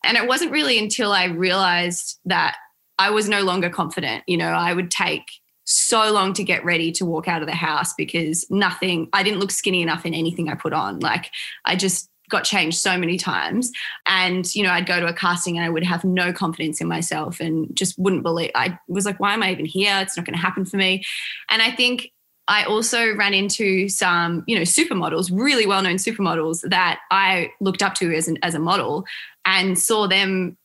And 0.05 0.17
it 0.17 0.29
wasn't 0.29 0.53
really 0.53 0.79
until 0.79 1.13
I 1.13 1.25
realized 1.25 2.21
that 2.25 2.57
I 2.99 3.11
was 3.11 3.29
no 3.29 3.43
longer 3.43 3.71
confident. 3.71 4.25
You 4.27 4.37
know, 4.37 4.51
I 4.51 4.73
would 4.73 4.91
take 4.91 5.25
so 5.69 6.11
long 6.11 6.33
to 6.33 6.43
get 6.43 6.65
ready 6.65 6.91
to 6.93 7.05
walk 7.05 7.29
out 7.29 7.43
of 7.43 7.47
the 7.47 7.55
house 7.55 7.93
because 7.95 8.47
nothing, 8.51 9.09
I 9.13 9.23
didn't 9.23 9.39
look 9.39 9.51
skinny 9.51 9.83
enough 9.83 10.07
in 10.07 10.15
anything 10.15 10.49
I 10.49 10.55
put 10.55 10.73
on. 10.73 11.01
Like 11.01 11.31
I 11.65 11.77
just 11.77 12.09
got 12.31 12.45
changed 12.45 12.79
so 12.79 12.99
many 12.99 13.17
times. 13.17 13.71
And, 14.07 14.55
you 14.55 14.63
know, 14.63 14.71
I'd 14.71 14.87
go 14.87 15.01
to 15.01 15.07
a 15.07 15.13
casting 15.13 15.57
and 15.57 15.65
I 15.65 15.71
would 15.71 15.85
have 15.85 16.05
no 16.05 16.33
confidence 16.33 16.81
in 16.81 16.89
myself 16.89 17.41
and 17.41 17.75
just 17.75 17.99
wouldn't 17.99 18.23
believe, 18.23 18.51
I 18.55 18.79
was 18.89 19.07
like, 19.07 19.21
why 19.21 19.35
am 19.35 19.43
I 19.43 19.51
even 19.53 19.67
here? 19.67 19.99
It's 20.01 20.17
not 20.17 20.27
going 20.27 20.37
to 20.37 20.41
happen 20.41 20.65
for 20.65 20.77
me. 20.77 21.05
And 21.49 21.63
I 21.63 21.71
think 21.71 22.13
I 22.47 22.65
also 22.65 23.15
ran 23.15 23.35
into 23.35 23.89
some, 23.89 24.45
you 24.47 24.57
know, 24.57 24.63
supermodels, 24.63 25.31
really 25.33 25.67
well-known 25.67 25.97
supermodels 25.97 26.69
that 26.69 27.01
I 27.11 27.51
looked 27.61 27.83
up 27.83 27.95
to 27.97 28.15
as 28.15 28.29
an 28.29 28.39
as 28.43 28.55
a 28.55 28.59
model 28.59 29.05
and 29.45 29.79
saw 29.79 30.07
them 30.07 30.58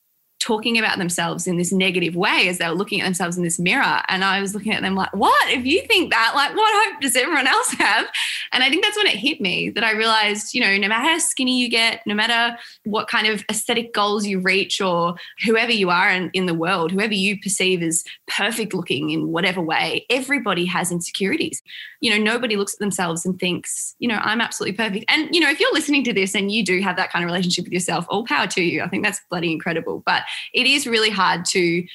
talking 0.43 0.77
about 0.77 0.97
themselves 0.97 1.47
in 1.47 1.57
this 1.57 1.71
negative 1.71 2.15
way 2.15 2.49
as 2.49 2.57
they 2.57 2.67
were 2.67 2.75
looking 2.75 2.99
at 2.99 3.05
themselves 3.05 3.37
in 3.37 3.43
this 3.43 3.57
mirror. 3.57 4.01
And 4.09 4.25
I 4.25 4.41
was 4.41 4.53
looking 4.53 4.73
at 4.73 4.81
them 4.81 4.93
like, 4.93 5.13
what? 5.13 5.49
If 5.49 5.65
you 5.65 5.81
think 5.87 6.11
that, 6.11 6.33
like, 6.35 6.53
what 6.53 6.91
hope 6.91 7.01
does 7.01 7.15
everyone 7.15 7.47
else 7.47 7.71
have? 7.73 8.07
And 8.51 8.61
I 8.61 8.69
think 8.69 8.83
that's 8.83 8.97
when 8.97 9.07
it 9.07 9.15
hit 9.15 9.39
me 9.39 9.69
that 9.69 9.85
I 9.85 9.93
realized, 9.93 10.53
you 10.53 10.59
know, 10.59 10.77
no 10.77 10.89
matter 10.89 11.07
how 11.07 11.17
skinny 11.17 11.59
you 11.59 11.69
get, 11.69 12.05
no 12.05 12.13
matter 12.13 12.57
what 12.83 13.07
kind 13.07 13.27
of 13.27 13.43
aesthetic 13.49 13.93
goals 13.93 14.25
you 14.25 14.41
reach 14.41 14.81
or 14.81 15.15
whoever 15.45 15.71
you 15.71 15.89
are 15.89 16.09
in, 16.09 16.29
in 16.33 16.45
the 16.45 16.53
world, 16.53 16.91
whoever 16.91 17.13
you 17.13 17.39
perceive 17.39 17.81
as 17.81 18.03
perfect 18.27 18.73
looking 18.73 19.11
in 19.11 19.29
whatever 19.29 19.61
way, 19.61 20.05
everybody 20.09 20.65
has 20.65 20.91
insecurities. 20.91 21.61
You 22.01 22.09
know, 22.09 22.17
nobody 22.17 22.57
looks 22.57 22.73
at 22.73 22.79
themselves 22.79 23.25
and 23.25 23.39
thinks, 23.39 23.95
you 23.99 24.09
know, 24.09 24.19
I'm 24.21 24.41
absolutely 24.41 24.75
perfect. 24.75 25.05
And, 25.07 25.33
you 25.33 25.39
know, 25.39 25.49
if 25.49 25.61
you're 25.61 25.73
listening 25.73 26.03
to 26.03 26.13
this 26.13 26.35
and 26.35 26.51
you 26.51 26.65
do 26.65 26.81
have 26.81 26.97
that 26.97 27.11
kind 27.11 27.23
of 27.23 27.27
relationship 27.27 27.63
with 27.63 27.71
yourself, 27.71 28.05
all 28.09 28.25
power 28.25 28.45
to 28.47 28.61
you. 28.61 28.81
I 28.81 28.89
think 28.89 29.05
that's 29.05 29.21
bloody 29.29 29.53
incredible. 29.53 30.03
But 30.05 30.23
it 30.53 30.67
is 30.67 30.87
really 30.87 31.09
hard 31.09 31.45
to 31.45 31.85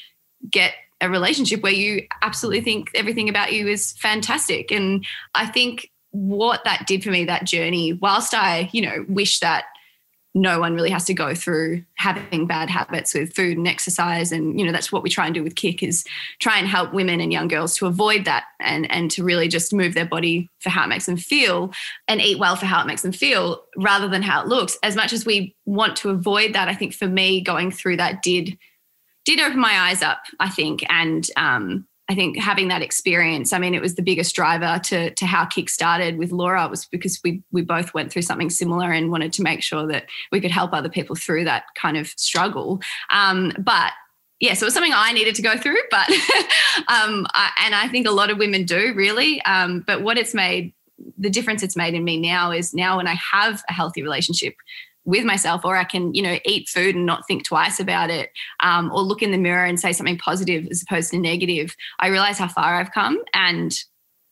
get 0.51 0.75
a 1.01 1.09
relationship 1.09 1.63
where 1.63 1.73
you 1.73 2.07
absolutely 2.23 2.61
think 2.61 2.91
everything 2.95 3.29
about 3.29 3.53
you 3.53 3.69
is 3.69 3.93
fantastic. 3.93 4.71
And 4.71 5.05
I 5.35 5.47
think 5.47 5.91
what 6.11 6.65
that 6.65 6.87
did 6.87 7.05
for 7.05 7.11
me, 7.11 7.25
that 7.25 7.45
journey, 7.45 7.93
whilst 7.93 8.35
I, 8.35 8.69
you 8.73 8.83
know, 8.83 9.05
wish 9.09 9.41
that 9.41 9.67
no 10.41 10.61
one 10.61 10.75
really 10.75 10.91
has 10.91 11.05
to 11.07 11.15
go 11.15 11.35
through 11.35 11.83
having 11.95 12.47
bad 12.47 12.71
habits 12.71 13.15
with 13.15 13.35
food 13.35 13.57
and 13.57 13.67
exercise. 13.67 14.33
And 14.33 14.59
you 14.59 14.65
know 14.65 14.73
that's 14.73 14.93
what 14.93 15.03
we 15.03 15.11
try 15.11 15.27
and 15.27 15.35
do 15.35 15.43
with 15.43 15.57
kick 15.57 15.83
is 15.83 16.05
try 16.39 16.59
and 16.59 16.69
help 16.69 16.93
women 16.93 17.21
and 17.21 17.33
young 17.33 17.49
girls 17.49 17.77
to 17.77 17.87
avoid 17.87 18.25
that 18.25 18.45
and 18.61 18.91
and 18.91 19.11
to 19.13 19.25
really 19.25 19.49
just 19.49 19.73
move 19.73 19.95
their 19.95 20.07
body 20.07 20.49
for 20.61 20.71
how 20.71 20.85
it 20.85 20.89
makes 20.89 21.07
them 21.07 21.17
feel 21.17 21.73
and 22.07 22.21
eat 22.21 22.39
well 22.39 22.57
for 22.57 22.67
how 22.67 22.81
it 22.81 22.87
makes 22.87 23.03
them 23.03 23.13
feel 23.13 23.63
rather 23.77 24.09
than 24.09 24.23
how 24.23 24.43
it 24.43 24.49
looks. 24.49 24.79
As 24.83 24.97
much 24.97 25.13
as 25.13 25.27
we 25.27 25.55
want 25.67 25.97
to 25.97 26.11
avoid 26.11 26.55
that 26.55 26.69
i 26.69 26.75
think 26.75 26.95
for 26.95 27.07
me 27.07 27.41
going 27.41 27.71
through 27.71 27.97
that 27.97 28.23
did 28.23 28.57
did 29.25 29.39
open 29.41 29.59
my 29.59 29.79
eyes 29.79 30.03
up 30.03 30.23
i 30.41 30.49
think. 30.49 30.85
And 30.89 31.29
um 31.37 31.87
I 32.11 32.15
think 32.15 32.39
having 32.39 32.69
that 32.69 32.81
experience, 32.81 33.53
I 33.53 33.59
mean, 33.59 33.75
it 33.75 33.83
was 33.83 33.95
the 33.95 34.03
biggest 34.03 34.35
driver 34.35 34.81
to 34.85 35.11
to 35.11 35.27
how 35.27 35.45
Kick 35.45 35.69
started 35.69 36.17
with 36.17 36.33
Laura 36.33 36.67
was 36.69 36.87
because 36.87 37.21
we 37.23 37.43
we 37.53 37.63
both 37.63 37.93
went 37.93 38.11
through 38.11 38.23
something 38.23 38.49
similar 38.49 38.91
and 38.93 39.11
wanted 39.11 39.33
to 39.35 39.43
make 39.43 39.63
sure 39.63 39.87
that 39.89 40.07
we 40.33 40.41
could 40.41 40.51
help 40.51 40.73
other 40.73 40.89
people 40.89 41.17
through 41.17 41.45
that 41.45 41.65
kind 41.75 41.97
of 41.99 42.09
struggle. 42.09 42.81
Um, 43.11 43.53
but 43.59 43.93
yeah, 44.41 44.55
so 44.55 44.65
it 44.65 44.69
was 44.69 44.75
something 44.75 44.93
I 44.95 45.13
needed 45.13 45.35
to 45.35 45.43
go 45.43 45.57
through, 45.57 45.79
but 45.91 46.09
um, 46.89 47.27
I, 47.35 47.51
and 47.65 47.75
I 47.75 47.89
think 47.89 48.07
a 48.07 48.13
lot 48.13 48.31
of 48.31 48.39
women 48.39 48.65
do 48.65 48.95
really. 48.95 49.43
Um, 49.43 49.83
but 49.87 50.03
what 50.03 50.17
it's 50.17 50.33
made, 50.33 50.73
the 51.19 51.29
difference 51.29 51.63
it's 51.63 51.77
made 51.77 51.95
in 51.95 52.05
me 52.05 52.19
now 52.19 52.53
is 52.53 52.73
now 52.73 52.99
when 52.99 53.09
I 53.09 53.15
have 53.15 53.63
a 53.69 53.73
healthy 53.73 54.03
relationship 54.03 54.55
with 55.09 55.25
myself 55.25 55.65
or 55.65 55.77
i 55.77 55.85
can 55.85 56.13
you 56.15 56.23
know 56.23 56.39
eat 56.45 56.69
food 56.69 56.95
and 56.95 57.07
not 57.07 57.27
think 57.27 57.45
twice 57.45 57.81
about 57.81 58.11
it 58.11 58.31
um, 58.61 58.93
or 58.93 59.01
look 59.01 59.23
in 59.23 59.33
the 59.33 59.39
mirror 59.39 59.65
and 59.65 59.81
say 59.81 59.93
something 59.93 60.19
positive 60.19 60.67
as 60.71 60.83
opposed 60.83 61.11
to 61.11 61.19
negative 61.19 61.75
i 61.99 62.09
realize 62.09 62.39
how 62.39 62.47
far 62.47 62.79
i've 62.79 62.93
come 62.93 63.19
and 63.33 63.81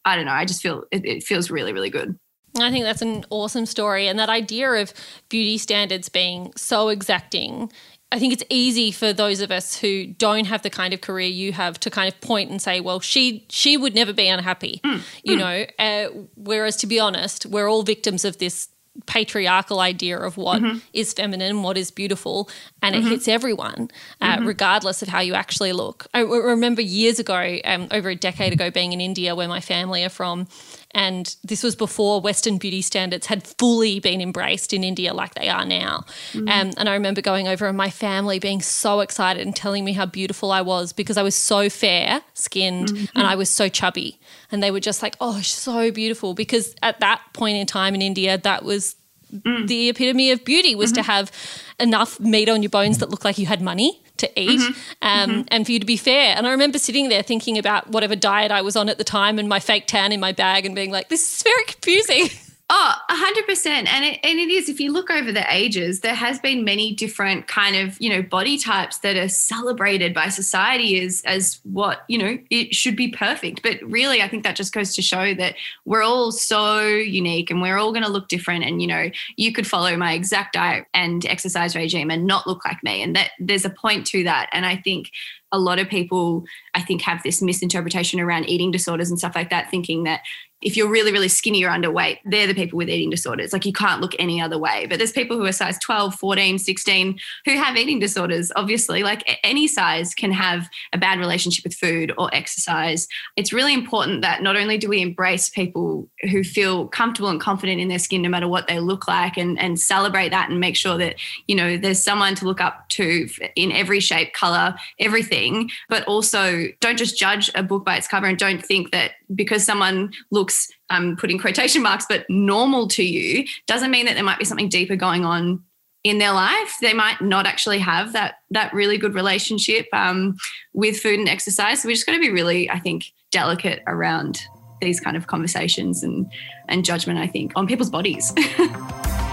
i 0.04 0.14
don't 0.14 0.26
know 0.26 0.32
i 0.32 0.44
just 0.44 0.62
feel 0.62 0.84
it, 0.92 1.04
it 1.04 1.22
feels 1.24 1.50
really 1.50 1.72
really 1.72 1.90
good 1.90 2.18
I 2.58 2.70
think 2.70 2.84
that's 2.84 3.02
an 3.02 3.26
awesome 3.28 3.66
story. 3.66 4.08
And 4.08 4.18
that 4.18 4.30
idea 4.30 4.70
of 4.70 4.94
beauty 5.28 5.58
standards 5.58 6.08
being 6.08 6.54
so 6.56 6.88
exacting 6.88 7.70
I 8.12 8.20
think 8.20 8.32
it's 8.32 8.44
easy 8.48 8.92
for 8.92 9.12
those 9.12 9.40
of 9.40 9.50
us 9.50 9.76
who 9.76 10.06
don't 10.06 10.44
have 10.44 10.62
the 10.62 10.70
kind 10.70 10.94
of 10.94 11.00
career 11.00 11.26
you 11.26 11.52
have 11.52 11.80
to 11.80 11.90
kind 11.90 12.12
of 12.12 12.20
point 12.20 12.50
and 12.50 12.62
say, 12.62 12.80
well, 12.80 13.00
she 13.00 13.44
she 13.50 13.76
would 13.76 13.94
never 13.94 14.12
be 14.12 14.28
unhappy, 14.28 14.80
mm. 14.84 15.02
you 15.24 15.36
mm. 15.36 15.38
know. 15.38 15.66
Uh, 15.84 16.24
whereas, 16.36 16.76
to 16.76 16.86
be 16.86 17.00
honest, 17.00 17.46
we're 17.46 17.68
all 17.68 17.82
victims 17.82 18.24
of 18.24 18.38
this 18.38 18.68
patriarchal 19.06 19.80
idea 19.80 20.18
of 20.18 20.36
what 20.36 20.62
mm-hmm. 20.62 20.78
is 20.92 21.12
feminine, 21.12 21.62
what 21.62 21.76
is 21.76 21.90
beautiful, 21.90 22.48
and 22.82 22.94
mm-hmm. 22.94 23.06
it 23.06 23.10
hits 23.10 23.28
everyone, 23.28 23.90
uh, 24.20 24.36
mm-hmm. 24.36 24.46
regardless 24.46 25.02
of 25.02 25.08
how 25.08 25.20
you 25.20 25.34
actually 25.34 25.72
look. 25.72 26.06
I 26.14 26.20
remember 26.20 26.82
years 26.82 27.18
ago, 27.18 27.58
um, 27.64 27.88
over 27.90 28.08
a 28.10 28.16
decade 28.16 28.52
ago, 28.52 28.70
being 28.70 28.92
in 28.92 29.00
India, 29.00 29.34
where 29.34 29.48
my 29.48 29.60
family 29.60 30.04
are 30.04 30.10
from, 30.10 30.48
and 30.92 31.36
this 31.44 31.62
was 31.62 31.76
before 31.76 32.20
Western 32.20 32.58
beauty 32.58 32.80
standards 32.80 33.26
had 33.26 33.46
fully 33.58 34.00
been 34.00 34.20
embraced 34.20 34.72
in 34.72 34.82
India 34.82 35.12
like 35.12 35.34
they 35.34 35.48
are 35.48 35.64
now. 35.64 36.04
Mm. 36.32 36.48
Um, 36.48 36.72
and 36.76 36.88
I 36.88 36.94
remember 36.94 37.20
going 37.20 37.48
over 37.48 37.66
and 37.66 37.76
my 37.76 37.90
family 37.90 38.38
being 38.38 38.62
so 38.62 39.00
excited 39.00 39.44
and 39.44 39.54
telling 39.54 39.84
me 39.84 39.92
how 39.92 40.06
beautiful 40.06 40.52
I 40.52 40.62
was 40.62 40.92
because 40.92 41.16
I 41.16 41.22
was 41.22 41.34
so 41.34 41.68
fair 41.68 42.22
skinned 42.34 42.88
mm-hmm. 42.88 43.18
and 43.18 43.26
I 43.26 43.34
was 43.34 43.50
so 43.50 43.68
chubby. 43.68 44.18
And 44.50 44.62
they 44.62 44.70
were 44.70 44.80
just 44.80 45.02
like, 45.02 45.16
oh, 45.20 45.40
so 45.40 45.90
beautiful. 45.90 46.34
Because 46.34 46.74
at 46.82 47.00
that 47.00 47.20
point 47.32 47.58
in 47.58 47.66
time 47.66 47.94
in 47.94 48.02
India, 48.02 48.38
that 48.38 48.64
was 48.64 48.96
Mm. 49.34 49.66
the 49.66 49.88
epitome 49.88 50.30
of 50.30 50.44
beauty 50.44 50.76
was 50.76 50.92
mm-hmm. 50.92 51.02
to 51.02 51.02
have 51.02 51.32
enough 51.80 52.20
meat 52.20 52.48
on 52.48 52.62
your 52.62 52.70
bones 52.70 52.98
that 52.98 53.10
looked 53.10 53.24
like 53.24 53.38
you 53.38 53.46
had 53.46 53.60
money 53.60 54.00
to 54.18 54.40
eat 54.40 54.60
mm-hmm. 54.60 54.80
Um, 55.02 55.30
mm-hmm. 55.30 55.42
and 55.48 55.66
for 55.66 55.72
you 55.72 55.78
to 55.78 55.86
be 55.86 55.96
fair. 55.96 56.36
And 56.36 56.46
I 56.46 56.50
remember 56.50 56.78
sitting 56.78 57.08
there 57.08 57.22
thinking 57.22 57.58
about 57.58 57.88
whatever 57.88 58.16
diet 58.16 58.50
I 58.50 58.62
was 58.62 58.76
on 58.76 58.88
at 58.88 58.98
the 58.98 59.04
time 59.04 59.38
and 59.38 59.48
my 59.48 59.60
fake 59.60 59.86
tan 59.86 60.12
in 60.12 60.20
my 60.20 60.32
bag 60.32 60.66
and 60.66 60.74
being 60.74 60.90
like, 60.90 61.08
this 61.08 61.36
is 61.36 61.42
very 61.42 61.64
confusing. 61.64 62.28
Oh, 62.68 62.94
hundred 63.08 63.46
percent. 63.46 63.92
And 63.94 64.04
it 64.04 64.18
and 64.24 64.40
it 64.40 64.48
is, 64.50 64.68
if 64.68 64.80
you 64.80 64.92
look 64.92 65.08
over 65.08 65.30
the 65.30 65.44
ages, 65.54 66.00
there 66.00 66.16
has 66.16 66.40
been 66.40 66.64
many 66.64 66.92
different 66.94 67.46
kind 67.46 67.76
of, 67.76 67.96
you 68.00 68.10
know, 68.10 68.22
body 68.22 68.58
types 68.58 68.98
that 68.98 69.14
are 69.16 69.28
celebrated 69.28 70.12
by 70.12 70.28
society 70.30 71.00
as 71.00 71.22
as 71.26 71.60
what, 71.62 72.00
you 72.08 72.18
know, 72.18 72.36
it 72.50 72.74
should 72.74 72.96
be 72.96 73.06
perfect. 73.08 73.62
But 73.62 73.80
really, 73.82 74.20
I 74.20 74.26
think 74.26 74.42
that 74.42 74.56
just 74.56 74.74
goes 74.74 74.92
to 74.94 75.02
show 75.02 75.32
that 75.34 75.54
we're 75.84 76.02
all 76.02 76.32
so 76.32 76.80
unique 76.84 77.52
and 77.52 77.62
we're 77.62 77.78
all 77.78 77.92
gonna 77.92 78.08
look 78.08 78.26
different. 78.26 78.64
And, 78.64 78.82
you 78.82 78.88
know, 78.88 79.10
you 79.36 79.52
could 79.52 79.66
follow 79.66 79.96
my 79.96 80.14
exact 80.14 80.54
diet 80.54 80.86
and 80.92 81.24
exercise 81.26 81.76
regime 81.76 82.10
and 82.10 82.26
not 82.26 82.48
look 82.48 82.64
like 82.64 82.82
me. 82.82 83.00
And 83.00 83.14
that 83.14 83.30
there's 83.38 83.64
a 83.64 83.70
point 83.70 84.06
to 84.08 84.24
that. 84.24 84.48
And 84.50 84.66
I 84.66 84.74
think 84.74 85.12
a 85.52 85.58
lot 85.58 85.78
of 85.78 85.88
people 85.88 86.44
i 86.74 86.82
think 86.82 87.00
have 87.02 87.22
this 87.22 87.40
misinterpretation 87.40 88.18
around 88.18 88.48
eating 88.48 88.70
disorders 88.70 89.10
and 89.10 89.18
stuff 89.18 89.34
like 89.36 89.48
that 89.48 89.70
thinking 89.70 90.02
that 90.02 90.20
if 90.62 90.76
you're 90.76 90.88
really, 90.88 91.12
really 91.12 91.28
skinny 91.28 91.62
or 91.64 91.70
underweight, 91.70 92.18
they're 92.24 92.46
the 92.46 92.54
people 92.54 92.78
with 92.78 92.88
eating 92.88 93.10
disorders. 93.10 93.52
Like 93.52 93.66
you 93.66 93.72
can't 93.72 94.00
look 94.00 94.14
any 94.18 94.40
other 94.40 94.58
way. 94.58 94.86
But 94.86 94.98
there's 94.98 95.12
people 95.12 95.36
who 95.36 95.44
are 95.44 95.52
size 95.52 95.78
12, 95.80 96.14
14, 96.14 96.58
16 96.58 97.18
who 97.44 97.52
have 97.56 97.76
eating 97.76 97.98
disorders, 97.98 98.50
obviously. 98.56 99.02
Like 99.02 99.38
any 99.44 99.68
size 99.68 100.14
can 100.14 100.32
have 100.32 100.68
a 100.92 100.98
bad 100.98 101.18
relationship 101.18 101.62
with 101.62 101.74
food 101.74 102.12
or 102.16 102.34
exercise. 102.34 103.06
It's 103.36 103.52
really 103.52 103.74
important 103.74 104.22
that 104.22 104.42
not 104.42 104.56
only 104.56 104.78
do 104.78 104.88
we 104.88 105.02
embrace 105.02 105.50
people 105.50 106.08
who 106.30 106.42
feel 106.42 106.88
comfortable 106.88 107.28
and 107.28 107.40
confident 107.40 107.80
in 107.80 107.88
their 107.88 107.98
skin 107.98 108.22
no 108.22 108.28
matter 108.30 108.48
what 108.48 108.66
they 108.66 108.80
look 108.80 109.06
like 109.06 109.36
and, 109.36 109.58
and 109.58 109.78
celebrate 109.78 110.30
that 110.30 110.48
and 110.48 110.58
make 110.58 110.76
sure 110.76 110.96
that, 110.96 111.16
you 111.46 111.54
know, 111.54 111.76
there's 111.76 112.02
someone 112.02 112.34
to 112.34 112.46
look 112.46 112.62
up 112.62 112.88
to 112.88 113.28
in 113.56 113.72
every 113.72 114.00
shape, 114.00 114.32
color, 114.32 114.74
everything, 114.98 115.70
but 115.90 116.02
also 116.04 116.66
don't 116.80 116.96
just 116.96 117.18
judge 117.18 117.50
a 117.54 117.62
book 117.62 117.84
by 117.84 117.96
its 117.96 118.08
cover 118.08 118.26
and 118.26 118.38
don't 118.38 118.64
think 118.64 118.90
that 118.92 119.12
because 119.34 119.64
someone 119.64 120.12
looks 120.30 120.70
I'm 120.90 121.16
putting 121.16 121.38
quotation 121.38 121.82
marks, 121.82 122.06
but 122.08 122.24
normal 122.28 122.88
to 122.88 123.04
you 123.04 123.44
doesn't 123.66 123.90
mean 123.90 124.06
that 124.06 124.14
there 124.14 124.24
might 124.24 124.38
be 124.38 124.44
something 124.44 124.68
deeper 124.68 124.96
going 124.96 125.24
on 125.24 125.62
in 126.04 126.18
their 126.18 126.32
life. 126.32 126.76
They 126.80 126.92
might 126.92 127.20
not 127.20 127.46
actually 127.46 127.80
have 127.80 128.12
that 128.12 128.36
that 128.50 128.72
really 128.72 128.98
good 128.98 129.14
relationship 129.14 129.86
um, 129.92 130.36
with 130.72 131.00
food 131.00 131.18
and 131.18 131.28
exercise. 131.28 131.82
So 131.82 131.88
we 131.88 131.94
just 131.94 132.06
got 132.06 132.12
to 132.12 132.20
be 132.20 132.30
really, 132.30 132.70
I 132.70 132.78
think, 132.78 133.06
delicate 133.32 133.82
around 133.86 134.40
these 134.80 135.00
kind 135.00 135.16
of 135.16 135.26
conversations 135.26 136.02
and 136.02 136.30
and 136.68 136.84
judgment. 136.84 137.18
I 137.18 137.26
think 137.26 137.52
on 137.56 137.66
people's 137.66 137.90
bodies. 137.90 138.32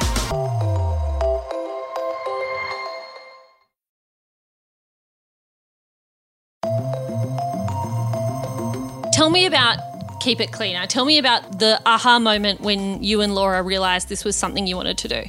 Tell 9.24 9.30
me 9.30 9.46
about 9.46 9.78
Keep 10.20 10.42
It 10.42 10.52
Cleaner. 10.52 10.86
Tell 10.86 11.06
me 11.06 11.18
about 11.18 11.60
the 11.60 11.82
aha 11.86 12.20
moment 12.20 12.60
when 12.60 13.02
you 13.02 13.22
and 13.22 13.34
Laura 13.34 13.64
realized 13.64 14.10
this 14.10 14.26
was 14.26 14.36
something 14.36 14.68
you 14.68 14.76
wanted 14.76 14.98
to 14.98 15.08
do. 15.08 15.24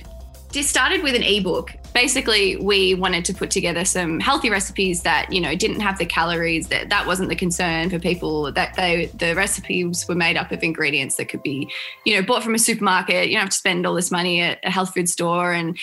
This 0.52 0.68
started 0.68 1.04
with 1.04 1.14
an 1.14 1.22
ebook. 1.22 1.70
Basically, 1.94 2.56
we 2.56 2.94
wanted 2.94 3.24
to 3.26 3.32
put 3.32 3.52
together 3.52 3.84
some 3.84 4.18
healthy 4.18 4.50
recipes 4.50 5.02
that, 5.02 5.32
you 5.32 5.40
know, 5.40 5.54
didn't 5.54 5.78
have 5.78 5.96
the 5.98 6.06
calories. 6.06 6.66
That 6.66 6.88
that 6.88 7.06
wasn't 7.06 7.28
the 7.28 7.36
concern 7.36 7.88
for 7.88 8.00
people. 8.00 8.50
That 8.50 8.74
they 8.74 9.06
the 9.14 9.36
recipes 9.36 10.08
were 10.08 10.16
made 10.16 10.36
up 10.36 10.50
of 10.50 10.64
ingredients 10.64 11.14
that 11.14 11.28
could 11.28 11.44
be, 11.44 11.70
you 12.04 12.16
know, 12.16 12.26
bought 12.26 12.42
from 12.42 12.56
a 12.56 12.58
supermarket. 12.58 13.28
You 13.28 13.34
don't 13.34 13.42
have 13.42 13.50
to 13.50 13.56
spend 13.56 13.86
all 13.86 13.94
this 13.94 14.10
money 14.10 14.40
at 14.40 14.58
a 14.64 14.72
health 14.72 14.92
food 14.92 15.08
store. 15.08 15.52
And 15.52 15.78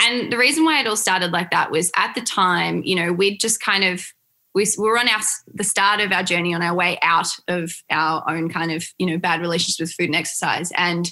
and 0.00 0.32
the 0.32 0.38
reason 0.38 0.64
why 0.64 0.78
it 0.78 0.86
all 0.86 0.96
started 0.96 1.32
like 1.32 1.50
that 1.50 1.72
was 1.72 1.90
at 1.96 2.14
the 2.14 2.20
time, 2.20 2.82
you 2.84 2.94
know, 2.94 3.12
we'd 3.12 3.40
just 3.40 3.58
kind 3.58 3.82
of 3.82 4.06
we 4.56 4.66
were 4.78 4.98
on 4.98 5.08
our 5.08 5.20
the 5.54 5.64
start 5.64 6.00
of 6.00 6.12
our 6.12 6.22
journey 6.22 6.54
on 6.54 6.62
our 6.62 6.74
way 6.74 6.98
out 7.02 7.28
of 7.48 7.72
our 7.90 8.28
own 8.28 8.48
kind 8.48 8.72
of 8.72 8.84
you 8.98 9.06
know 9.06 9.18
bad 9.18 9.40
relationship 9.40 9.84
with 9.84 9.92
food 9.92 10.06
and 10.06 10.16
exercise. 10.16 10.72
And 10.76 11.10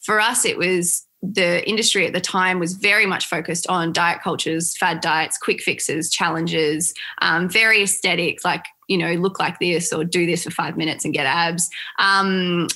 for 0.00 0.20
us 0.20 0.44
it 0.44 0.56
was 0.56 1.06
the 1.22 1.66
industry 1.68 2.06
at 2.06 2.12
the 2.12 2.20
time 2.20 2.58
was 2.58 2.74
very 2.74 3.06
much 3.06 3.26
focused 3.26 3.66
on 3.68 3.94
diet 3.94 4.20
cultures 4.22 4.76
fad 4.76 5.00
diets 5.00 5.38
quick 5.38 5.62
fixes 5.62 6.10
challenges 6.10 6.92
um, 7.22 7.48
very 7.48 7.82
aesthetic 7.82 8.44
like 8.44 8.66
you 8.88 8.98
know 8.98 9.12
look 9.14 9.38
like 9.38 9.58
this 9.58 9.90
or 9.92 10.04
do 10.04 10.26
this 10.26 10.44
for 10.44 10.50
five 10.50 10.76
minutes 10.76 11.04
and 11.04 11.14
get 11.14 11.26
abs. 11.26 11.70
Um, 11.98 12.68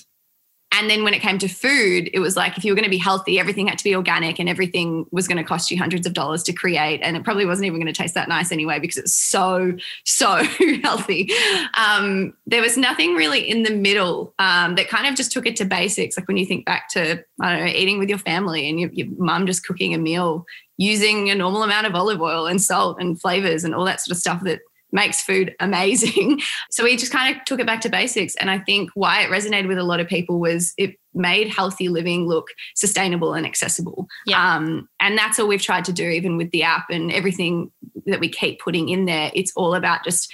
and 0.73 0.91
then 0.91 1.03
when 1.03 1.15
it 1.15 1.21
came 1.21 1.39
to 1.39 1.49
food, 1.49 2.11
it 2.13 2.19
was 2.19 2.37
like 2.37 2.59
if 2.59 2.65
you 2.65 2.71
were 2.73 2.77
going 2.77 2.85
to 2.85 2.91
be 2.91 2.99
healthy, 2.99 3.39
everything 3.39 3.69
had 3.69 3.79
to 3.79 3.85
be 3.85 3.97
organic 3.97 4.39
and 4.39 4.49
everything 4.49 5.07
was 5.11 5.27
going 5.27 5.39
to 5.39 5.45
cost 5.45 5.71
you 5.71 5.79
hundreds 5.79 6.07
of 6.07 6.13
dollars 6.13 6.43
to 6.45 6.53
create. 6.53 7.01
And 7.03 7.17
it 7.17 7.25
probably 7.25 7.47
wasn't 7.47 7.67
even 7.67 7.81
going 7.81 7.93
to 7.93 7.99
taste 7.99 8.15
that 8.15 8.29
nice 8.29 8.53
anyway 8.53 8.79
because 8.79 8.99
it's 8.99 9.13
so, 9.13 9.73
so 10.05 10.37
healthy. 10.83 11.31
Um, 11.75 12.35
there 12.47 12.61
was 12.61 12.77
nothing 12.77 13.15
really 13.15 13.41
in 13.41 13.63
the 13.63 13.75
middle 13.75 14.35
um, 14.39 14.75
that 14.75 14.89
kind 14.89 15.07
of 15.07 15.15
just 15.15 15.33
took 15.33 15.47
it 15.47 15.57
to 15.57 15.65
basics. 15.65 16.19
Like 16.19 16.29
when 16.29 16.37
you 16.37 16.45
think 16.45 16.67
back 16.67 16.91
to, 16.91 17.25
I 17.41 17.57
don't 17.57 17.65
know, 17.65 17.73
eating 17.73 17.99
with 17.99 18.11
your 18.11 18.19
family 18.19 18.69
and 18.69 18.79
your, 18.79 18.91
your 18.93 19.07
mum 19.17 19.47
just 19.47 19.67
cooking 19.67 19.95
a 19.95 19.99
meal 19.99 20.45
using 20.77 21.29
a 21.29 21.35
normal 21.35 21.65
amount 21.65 21.87
of 21.87 21.95
olive 21.95 22.21
oil 22.21 22.47
and 22.47 22.63
salt 22.63 22.99
and 23.01 23.21
flavors 23.21 23.65
and 23.65 23.75
all 23.75 23.85
that 23.85 24.01
sort 24.01 24.13
of 24.13 24.21
stuff 24.21 24.45
that 24.45 24.61
makes 24.93 25.23
food 25.23 25.55
amazing. 25.61 26.41
So 26.71 26.85
we 26.85 26.97
just 26.97 27.13
kind 27.13 27.35
of 27.35 27.45
took 27.45 27.61
it 27.61 27.67
back 27.67 27.81
to 27.83 27.89
basics. 27.89 28.35
And 28.37 28.51
I 28.51 28.59
think 28.59 28.91
why 28.95 29.23
it 29.23 29.31
resonated 29.31 29.69
with 29.69 29.79
a 29.79 29.85
lot 29.85 30.01
of 30.01 30.09
people 30.09 30.41
was 30.41 30.73
it 30.77 30.97
made 31.15 31.49
healthy 31.49 31.89
living 31.89 32.27
look 32.27 32.49
sustainable 32.75 33.35
and 33.35 33.47
accessible. 33.47 34.07
Yeah. 34.27 34.57
Um, 34.57 34.89
and 35.01 35.19
that's 35.19 35.39
all 35.39 35.49
we've 35.49 35.63
tried 35.63 35.85
to 35.87 35.93
do, 35.93 36.09
even 36.09 36.37
with 36.37 36.51
the 36.51 36.63
app 36.63 36.87
and 36.91 37.13
everything 37.13 37.71
that 38.07 38.21
we 38.21 38.29
keep 38.29 38.61
putting 38.61 38.89
in 38.89 39.07
there. 39.07 39.31
It's 39.35 39.53
all 39.57 39.75
about 39.75 40.05
just 40.05 40.33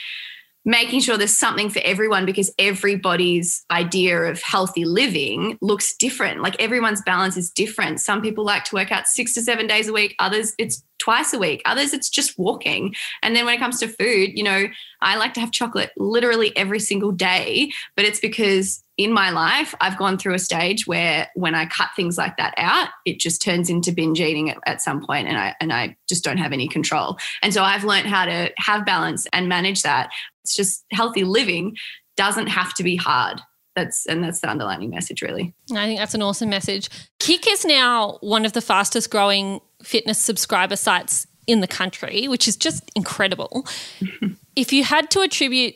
making 0.64 1.00
sure 1.00 1.18
there's 1.18 1.36
something 1.36 1.68
for 1.68 1.80
everyone 1.84 2.24
because 2.24 2.50
everybody's 2.58 3.64
idea 3.70 4.22
of 4.22 4.40
healthy 4.42 4.84
living 4.84 5.58
looks 5.60 5.94
different. 5.96 6.40
Like 6.40 6.60
everyone's 6.60 7.02
balance 7.02 7.36
is 7.36 7.50
different. 7.50 8.00
Some 8.00 8.22
people 8.22 8.44
like 8.44 8.64
to 8.64 8.74
work 8.74 8.90
out 8.90 9.06
six 9.06 9.34
to 9.34 9.42
seven 9.42 9.66
days 9.66 9.88
a 9.88 9.92
week, 9.92 10.14
others 10.18 10.54
it's 10.58 10.82
twice 10.98 11.34
a 11.34 11.38
week, 11.38 11.60
others 11.66 11.92
it's 11.92 12.08
just 12.08 12.38
walking. 12.38 12.94
And 13.22 13.36
then 13.36 13.44
when 13.44 13.54
it 13.54 13.58
comes 13.58 13.78
to 13.80 13.88
food, 13.88 14.30
you 14.34 14.42
know, 14.42 14.66
I 15.02 15.16
like 15.16 15.34
to 15.34 15.40
have 15.40 15.50
chocolate 15.50 15.90
literally 15.98 16.56
every 16.56 16.80
single 16.80 17.12
day, 17.12 17.70
but 17.94 18.06
it's 18.06 18.20
because 18.20 18.82
in 18.96 19.12
my 19.12 19.30
life, 19.30 19.74
I've 19.80 19.98
gone 19.98 20.18
through 20.18 20.34
a 20.34 20.38
stage 20.38 20.86
where 20.86 21.28
when 21.34 21.54
I 21.54 21.66
cut 21.66 21.88
things 21.96 22.16
like 22.16 22.36
that 22.36 22.54
out, 22.56 22.88
it 23.04 23.18
just 23.18 23.42
turns 23.42 23.68
into 23.68 23.92
binge 23.92 24.20
eating 24.20 24.50
at, 24.50 24.58
at, 24.66 24.80
some 24.80 25.04
point 25.04 25.26
and 25.26 25.36
I 25.36 25.54
and 25.60 25.72
I 25.72 25.96
just 26.08 26.22
don't 26.22 26.36
have 26.36 26.52
any 26.52 26.68
control. 26.68 27.18
And 27.42 27.52
so 27.52 27.62
I've 27.62 27.84
learned 27.84 28.06
how 28.06 28.24
to 28.24 28.52
have 28.56 28.86
balance 28.86 29.26
and 29.32 29.48
manage 29.48 29.82
that. 29.82 30.10
It's 30.44 30.54
just 30.54 30.84
healthy 30.92 31.24
living 31.24 31.76
doesn't 32.16 32.46
have 32.46 32.74
to 32.74 32.82
be 32.82 32.96
hard. 32.96 33.40
That's 33.74 34.06
and 34.06 34.22
that's 34.22 34.40
the 34.40 34.50
underlining 34.50 34.90
message 34.90 35.20
really. 35.20 35.54
I 35.72 35.86
think 35.86 35.98
that's 35.98 36.14
an 36.14 36.22
awesome 36.22 36.48
message. 36.48 36.88
Kick 37.18 37.50
is 37.50 37.64
now 37.64 38.18
one 38.20 38.44
of 38.44 38.52
the 38.52 38.60
fastest 38.60 39.10
growing 39.10 39.60
fitness 39.82 40.18
subscriber 40.18 40.76
sites 40.76 41.26
in 41.46 41.60
the 41.60 41.66
country, 41.66 42.28
which 42.28 42.46
is 42.46 42.56
just 42.56 42.90
incredible. 42.94 43.66
if 44.56 44.72
you 44.72 44.84
had 44.84 45.10
to 45.10 45.20
attribute 45.20 45.74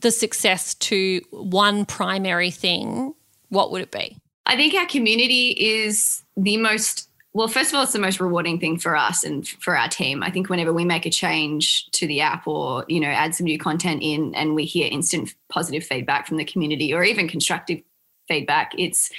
the 0.00 0.10
success 0.10 0.74
to 0.74 1.20
one 1.30 1.84
primary 1.84 2.50
thing, 2.50 3.14
what 3.48 3.70
would 3.70 3.82
it 3.82 3.90
be? 3.90 4.16
I 4.46 4.56
think 4.56 4.74
our 4.74 4.86
community 4.86 5.50
is 5.50 6.22
the 6.36 6.56
most 6.56 7.08
well, 7.34 7.48
first 7.48 7.70
of 7.70 7.74
all, 7.74 7.82
it's 7.82 7.92
the 7.92 7.98
most 7.98 8.20
rewarding 8.20 8.60
thing 8.60 8.78
for 8.78 8.96
us 8.96 9.24
and 9.24 9.46
for 9.46 9.76
our 9.76 9.88
team. 9.88 10.22
I 10.22 10.30
think 10.30 10.48
whenever 10.48 10.72
we 10.72 10.84
make 10.84 11.04
a 11.04 11.10
change 11.10 11.90
to 11.90 12.06
the 12.06 12.20
app 12.20 12.46
or, 12.46 12.84
you 12.88 13.00
know, 13.00 13.08
add 13.08 13.34
some 13.34 13.46
new 13.46 13.58
content 13.58 14.02
in 14.02 14.32
and 14.36 14.54
we 14.54 14.64
hear 14.64 14.88
instant 14.90 15.34
positive 15.48 15.84
feedback 15.84 16.28
from 16.28 16.36
the 16.36 16.44
community 16.44 16.94
or 16.94 17.02
even 17.02 17.26
constructive 17.26 17.80
feedback, 18.28 18.72
it's 18.78 19.10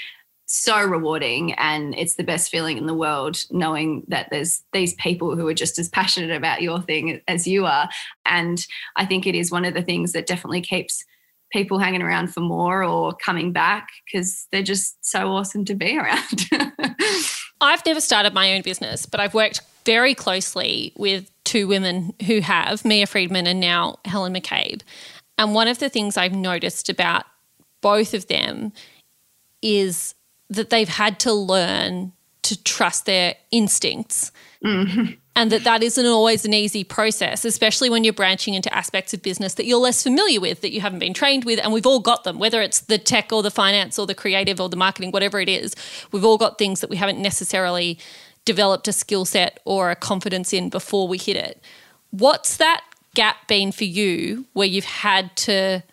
so 0.46 0.82
rewarding 0.82 1.54
and 1.54 1.94
it's 1.98 2.16
the 2.16 2.24
best 2.24 2.50
feeling 2.50 2.78
in 2.78 2.86
the 2.86 2.94
world 2.94 3.44
knowing 3.52 4.04
that 4.08 4.30
there's 4.32 4.64
these 4.72 4.94
people 4.94 5.36
who 5.36 5.48
are 5.48 5.54
just 5.54 5.78
as 5.78 5.90
passionate 5.90 6.36
about 6.36 6.62
your 6.62 6.82
thing 6.82 7.20
as 7.28 7.48
you 7.48 7.66
are 7.66 7.90
and 8.28 8.68
i 8.96 9.04
think 9.04 9.26
it 9.26 9.34
is 9.34 9.50
one 9.50 9.66
of 9.66 9.74
the 9.74 9.82
things 9.82 10.12
that 10.12 10.28
definitely 10.28 10.62
keeps 10.62 11.04
people 11.52 11.80
hanging 11.80 12.04
around 12.04 12.32
for 12.32 12.42
more 12.42 12.84
or 12.84 13.12
coming 13.16 13.52
back 13.52 13.90
because 14.06 14.46
they're 14.52 14.62
just 14.62 15.04
so 15.04 15.32
awesome 15.32 15.66
to 15.66 15.74
be 15.74 15.98
around 15.98 16.48
i've 17.66 17.86
never 17.86 18.02
started 18.02 18.34
my 18.34 18.54
own 18.54 18.62
business 18.62 19.06
but 19.06 19.20
i've 19.20 19.34
worked 19.34 19.62
very 19.86 20.16
closely 20.16 20.92
with 20.96 21.30
two 21.44 21.68
women 21.68 22.14
who 22.26 22.40
have 22.42 22.84
Mia 22.84 23.06
Freedman 23.06 23.46
and 23.48 23.60
now 23.60 24.00
Helen 24.04 24.34
McCabe. 24.34 24.82
And 25.38 25.54
one 25.54 25.68
of 25.68 25.80
the 25.80 25.90
things 25.90 26.18
i've 26.18 26.34
noticed 26.34 26.90
about 26.90 27.26
both 27.82 28.14
of 28.14 28.28
them 28.28 28.74
is 29.62 30.16
that 30.50 30.70
they've 30.70 30.90
had 30.90 31.20
to 31.20 31.34
learn 31.34 32.14
to 32.46 32.64
trust 32.64 33.06
their 33.06 33.36
instincts. 33.52 34.32
Mm-hmm. 34.64 35.14
And 35.36 35.52
that 35.52 35.66
that 35.66 35.84
isn't 35.84 36.06
always 36.06 36.46
an 36.46 36.54
easy 36.54 36.84
process, 36.84 37.44
especially 37.44 37.90
when 37.90 38.04
you're 38.06 38.14
branching 38.14 38.54
into 38.54 38.74
aspects 38.74 39.14
of 39.14 39.22
business 39.22 39.56
that 39.56 39.66
you're 39.66 39.80
less 39.80 40.02
familiar 40.02 40.40
with, 40.40 40.62
that 40.62 40.72
you 40.72 40.80
haven't 40.80 41.00
been 41.00 41.14
trained 41.14 41.44
with. 41.44 41.60
And 41.60 41.74
we've 41.74 41.86
all 41.86 42.00
got 42.00 42.24
them, 42.24 42.40
whether 42.40 42.62
it's 42.62 42.80
the 42.80 42.98
tech 42.98 43.34
or 43.34 43.44
the 43.44 43.52
finance 43.52 44.00
or 44.00 44.08
the 44.08 44.16
creative 44.16 44.62
or 44.62 44.70
the 44.70 44.78
marketing, 44.78 45.12
whatever 45.12 45.42
it 45.42 45.50
is. 45.50 45.76
We've 46.12 46.24
all 46.24 46.38
got 46.38 46.58
things 46.58 46.80
that 46.80 46.90
we 46.90 46.96
haven't 46.96 47.20
necessarily 47.22 48.00
developed 48.46 48.88
a 48.88 48.94
skill 48.94 49.26
set 49.26 49.60
or 49.66 49.92
a 49.92 49.96
confidence 49.96 50.54
in 50.54 50.70
before 50.70 51.08
we 51.08 51.18
hit 51.18 51.36
it. 51.36 51.62
What's 52.12 52.56
that 52.58 52.84
gap 53.14 53.48
been 53.48 53.72
for 53.72 53.86
you 53.86 54.46
where 54.54 54.68
you've 54.68 54.86
had 54.86 55.36
to 55.38 55.84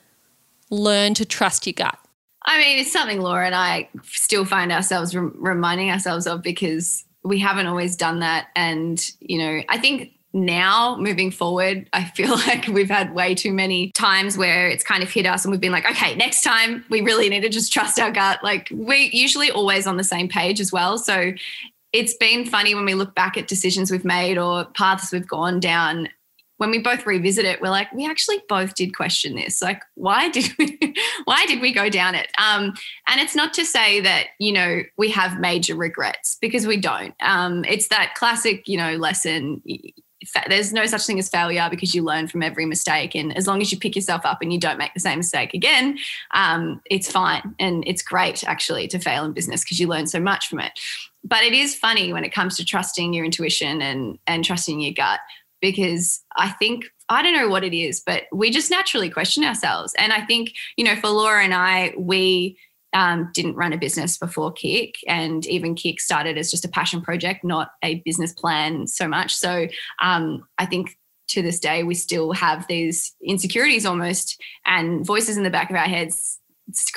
learn 0.70 1.14
to 1.14 1.24
trust 1.24 1.66
your 1.66 1.72
gut? 1.72 1.98
I 2.44 2.58
mean, 2.58 2.78
it's 2.78 2.92
something 2.92 3.20
Laura 3.20 3.46
and 3.46 3.54
I 3.54 3.88
still 4.04 4.44
find 4.44 4.72
ourselves 4.72 5.14
re- 5.14 5.30
reminding 5.34 5.90
ourselves 5.90 6.26
of 6.26 6.42
because 6.42 7.04
we 7.22 7.38
haven't 7.38 7.66
always 7.66 7.96
done 7.96 8.20
that. 8.20 8.48
And, 8.56 9.04
you 9.20 9.38
know, 9.38 9.62
I 9.68 9.78
think 9.78 10.12
now 10.32 10.96
moving 10.96 11.30
forward, 11.30 11.88
I 11.92 12.04
feel 12.04 12.30
like 12.46 12.66
we've 12.66 12.90
had 12.90 13.14
way 13.14 13.34
too 13.34 13.52
many 13.52 13.92
times 13.92 14.36
where 14.36 14.68
it's 14.68 14.84
kind 14.84 15.02
of 15.02 15.10
hit 15.10 15.26
us 15.26 15.44
and 15.44 15.52
we've 15.52 15.60
been 15.60 15.72
like, 15.72 15.88
okay, 15.88 16.14
next 16.16 16.42
time 16.42 16.84
we 16.90 17.00
really 17.00 17.28
need 17.28 17.42
to 17.42 17.48
just 17.48 17.72
trust 17.72 18.00
our 18.00 18.10
gut. 18.10 18.42
Like 18.42 18.68
we're 18.70 19.08
usually 19.12 19.50
always 19.50 19.86
on 19.86 19.96
the 19.96 20.04
same 20.04 20.28
page 20.28 20.60
as 20.60 20.72
well. 20.72 20.98
So 20.98 21.32
it's 21.92 22.14
been 22.14 22.46
funny 22.46 22.74
when 22.74 22.84
we 22.84 22.94
look 22.94 23.14
back 23.14 23.36
at 23.36 23.48
decisions 23.48 23.90
we've 23.90 24.04
made 24.04 24.38
or 24.38 24.64
paths 24.64 25.12
we've 25.12 25.28
gone 25.28 25.60
down 25.60 26.08
when 26.62 26.70
we 26.70 26.78
both 26.78 27.04
revisit 27.06 27.44
it, 27.44 27.60
we're 27.60 27.70
like, 27.70 27.92
we 27.92 28.06
actually 28.06 28.40
both 28.48 28.76
did 28.76 28.94
question 28.94 29.34
this. 29.34 29.60
Like, 29.60 29.82
why 29.96 30.28
did 30.28 30.48
we, 30.60 30.94
why 31.24 31.44
did 31.46 31.60
we 31.60 31.72
go 31.72 31.88
down 31.90 32.14
it? 32.14 32.28
Um, 32.38 32.74
and 33.08 33.20
it's 33.20 33.34
not 33.34 33.52
to 33.54 33.64
say 33.64 33.98
that 33.98 34.28
you 34.38 34.52
know 34.52 34.82
we 34.96 35.10
have 35.10 35.40
major 35.40 35.74
regrets 35.74 36.38
because 36.40 36.64
we 36.64 36.76
don't. 36.76 37.16
Um, 37.20 37.64
it's 37.64 37.88
that 37.88 38.14
classic, 38.14 38.68
you 38.68 38.78
know, 38.78 38.94
lesson. 38.94 39.60
There's 40.48 40.72
no 40.72 40.86
such 40.86 41.04
thing 41.04 41.18
as 41.18 41.28
failure 41.28 41.66
because 41.68 41.96
you 41.96 42.04
learn 42.04 42.28
from 42.28 42.44
every 42.44 42.64
mistake, 42.64 43.16
and 43.16 43.36
as 43.36 43.48
long 43.48 43.60
as 43.60 43.72
you 43.72 43.78
pick 43.80 43.96
yourself 43.96 44.24
up 44.24 44.38
and 44.40 44.52
you 44.52 44.60
don't 44.60 44.78
make 44.78 44.94
the 44.94 45.00
same 45.00 45.18
mistake 45.18 45.54
again, 45.54 45.98
um, 46.32 46.80
it's 46.88 47.10
fine 47.10 47.56
and 47.58 47.82
it's 47.88 48.02
great 48.02 48.44
actually 48.44 48.86
to 48.86 49.00
fail 49.00 49.24
in 49.24 49.32
business 49.32 49.64
because 49.64 49.80
you 49.80 49.88
learn 49.88 50.06
so 50.06 50.20
much 50.20 50.46
from 50.46 50.60
it. 50.60 50.78
But 51.24 51.42
it 51.42 51.54
is 51.54 51.74
funny 51.74 52.12
when 52.12 52.22
it 52.22 52.32
comes 52.32 52.56
to 52.56 52.64
trusting 52.64 53.14
your 53.14 53.24
intuition 53.24 53.82
and 53.82 54.20
and 54.28 54.44
trusting 54.44 54.78
your 54.78 54.92
gut 54.92 55.18
because 55.62 56.22
I 56.36 56.50
think 56.50 56.84
I 57.08 57.22
don't 57.22 57.34
know 57.34 57.48
what 57.48 57.64
it 57.64 57.74
is, 57.74 58.00
but 58.04 58.24
we 58.32 58.50
just 58.50 58.70
naturally 58.70 59.08
question 59.08 59.44
ourselves. 59.44 59.94
And 59.96 60.12
I 60.12 60.20
think, 60.26 60.52
you 60.76 60.84
know, 60.84 60.96
for 60.96 61.08
Laura 61.08 61.42
and 61.42 61.54
I, 61.54 61.94
we 61.96 62.58
um, 62.92 63.30
didn't 63.32 63.54
run 63.54 63.72
a 63.72 63.78
business 63.78 64.18
before 64.18 64.52
Kick, 64.52 64.96
and 65.06 65.46
even 65.46 65.74
Kick 65.74 66.00
started 66.00 66.36
as 66.36 66.50
just 66.50 66.64
a 66.64 66.68
passion 66.68 67.00
project, 67.00 67.44
not 67.44 67.70
a 67.82 68.02
business 68.04 68.32
plan 68.32 68.86
so 68.86 69.08
much. 69.08 69.34
So 69.34 69.68
um, 70.02 70.46
I 70.58 70.66
think 70.66 70.98
to 71.28 71.40
this 71.40 71.58
day 71.58 71.82
we 71.82 71.94
still 71.94 72.32
have 72.32 72.66
these 72.66 73.14
insecurities 73.22 73.86
almost 73.86 74.38
and 74.66 75.06
voices 75.06 75.38
in 75.38 75.44
the 75.44 75.50
back 75.50 75.70
of 75.70 75.76
our 75.76 75.88
heads 75.88 76.38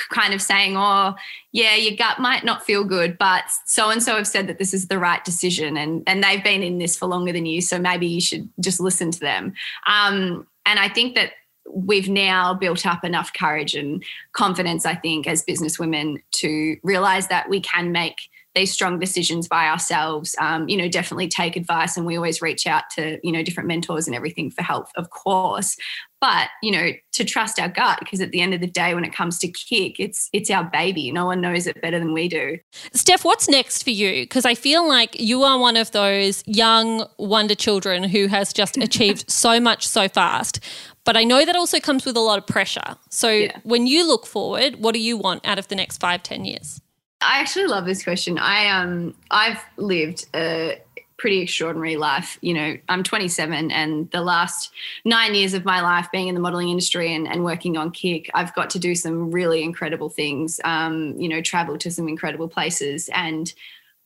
kind 0.09 0.33
of 0.33 0.41
saying, 0.41 0.75
oh, 0.77 1.15
yeah, 1.51 1.75
your 1.75 1.95
gut 1.95 2.19
might 2.19 2.43
not 2.43 2.65
feel 2.65 2.83
good, 2.83 3.17
but 3.17 3.43
so 3.65 3.89
and 3.89 4.01
so 4.01 4.15
have 4.15 4.27
said 4.27 4.47
that 4.47 4.59
this 4.59 4.73
is 4.73 4.87
the 4.87 4.99
right 4.99 5.23
decision, 5.23 5.77
and 5.77 6.03
and 6.07 6.23
they've 6.23 6.43
been 6.43 6.63
in 6.63 6.77
this 6.77 6.97
for 6.97 7.07
longer 7.07 7.31
than 7.31 7.45
you, 7.45 7.61
so 7.61 7.79
maybe 7.79 8.07
you 8.07 8.21
should 8.21 8.49
just 8.59 8.79
listen 8.79 9.11
to 9.11 9.19
them. 9.19 9.53
Um, 9.87 10.47
and 10.65 10.79
I 10.79 10.89
think 10.89 11.15
that 11.15 11.31
we've 11.71 12.09
now 12.09 12.53
built 12.53 12.85
up 12.85 13.03
enough 13.03 13.33
courage 13.33 13.75
and 13.75 14.03
confidence, 14.33 14.85
I 14.85 14.95
think, 14.95 15.27
as 15.27 15.43
business 15.43 15.79
women 15.79 16.21
to 16.35 16.77
realize 16.83 17.27
that 17.27 17.49
we 17.49 17.59
can 17.59 17.91
make 17.91 18.17
these 18.53 18.71
strong 18.71 18.99
decisions 18.99 19.47
by 19.47 19.67
ourselves. 19.67 20.35
Um, 20.39 20.67
you 20.69 20.77
know, 20.77 20.87
definitely 20.87 21.27
take 21.27 21.55
advice, 21.55 21.97
and 21.97 22.05
we 22.05 22.15
always 22.15 22.41
reach 22.41 22.65
out 22.65 22.83
to 22.95 23.19
you 23.23 23.31
know 23.31 23.43
different 23.43 23.67
mentors 23.67 24.07
and 24.07 24.15
everything 24.15 24.49
for 24.49 24.63
help, 24.63 24.87
of 24.95 25.09
course. 25.09 25.77
But 26.25 26.49
you 26.63 26.71
know, 26.71 26.89
to 27.11 27.23
trust 27.23 27.59
our 27.59 27.69
gut 27.69 27.99
because 27.99 28.19
at 28.19 28.31
the 28.31 28.41
end 28.41 28.55
of 28.55 28.59
the 28.59 28.65
day, 28.65 28.95
when 28.95 29.05
it 29.05 29.13
comes 29.13 29.37
to 29.37 29.47
kick, 29.47 29.99
it's 29.99 30.27
it's 30.33 30.49
our 30.49 30.63
baby. 30.63 31.11
No 31.11 31.27
one 31.27 31.39
knows 31.39 31.67
it 31.67 31.79
better 31.83 31.99
than 31.99 32.13
we 32.13 32.27
do. 32.27 32.57
Steph, 32.93 33.23
what's 33.23 33.47
next 33.47 33.83
for 33.83 33.91
you? 33.91 34.23
Because 34.23 34.43
I 34.43 34.55
feel 34.55 34.87
like 34.87 35.19
you 35.19 35.43
are 35.43 35.59
one 35.59 35.77
of 35.77 35.91
those 35.91 36.43
young 36.47 37.05
wonder 37.19 37.53
children 37.53 38.05
who 38.05 38.25
has 38.25 38.53
just 38.53 38.75
achieved 38.87 39.29
so 39.29 39.59
much 39.59 39.87
so 39.87 40.09
fast. 40.09 40.59
But 41.03 41.15
I 41.15 41.25
know 41.25 41.45
that 41.45 41.55
also 41.55 41.79
comes 41.79 42.05
with 42.05 42.17
a 42.17 42.21
lot 42.21 42.39
of 42.39 42.47
pressure. 42.47 42.95
So 43.11 43.29
yeah. 43.29 43.59
when 43.61 43.85
you 43.85 44.07
look 44.07 44.25
forward, 44.25 44.77
what 44.77 44.93
do 44.93 44.99
you 44.99 45.17
want 45.17 45.45
out 45.45 45.59
of 45.59 45.67
the 45.67 45.75
next 45.75 45.99
five, 45.99 46.23
ten 46.23 46.43
years? 46.43 46.81
I 47.21 47.39
actually 47.39 47.67
love 47.67 47.85
this 47.85 48.03
question. 48.03 48.39
I 48.39 48.67
um 48.69 49.13
I've 49.29 49.61
lived 49.77 50.25
a 50.33 50.81
pretty 51.17 51.39
extraordinary 51.39 51.95
life. 51.95 52.37
You 52.41 52.53
know, 52.53 52.77
I'm 52.89 53.03
27 53.03 53.71
and 53.71 54.11
the 54.11 54.21
last 54.21 54.71
nine 55.05 55.33
years 55.33 55.53
of 55.53 55.65
my 55.65 55.81
life 55.81 56.07
being 56.11 56.27
in 56.27 56.35
the 56.35 56.41
modeling 56.41 56.69
industry 56.69 57.13
and, 57.13 57.27
and 57.27 57.43
working 57.43 57.77
on 57.77 57.91
Kick, 57.91 58.29
I've 58.33 58.53
got 58.53 58.69
to 58.71 58.79
do 58.79 58.95
some 58.95 59.31
really 59.31 59.63
incredible 59.63 60.09
things. 60.09 60.59
Um, 60.63 61.15
you 61.17 61.29
know, 61.29 61.41
travel 61.41 61.77
to 61.77 61.91
some 61.91 62.07
incredible 62.07 62.49
places 62.49 63.09
and 63.13 63.53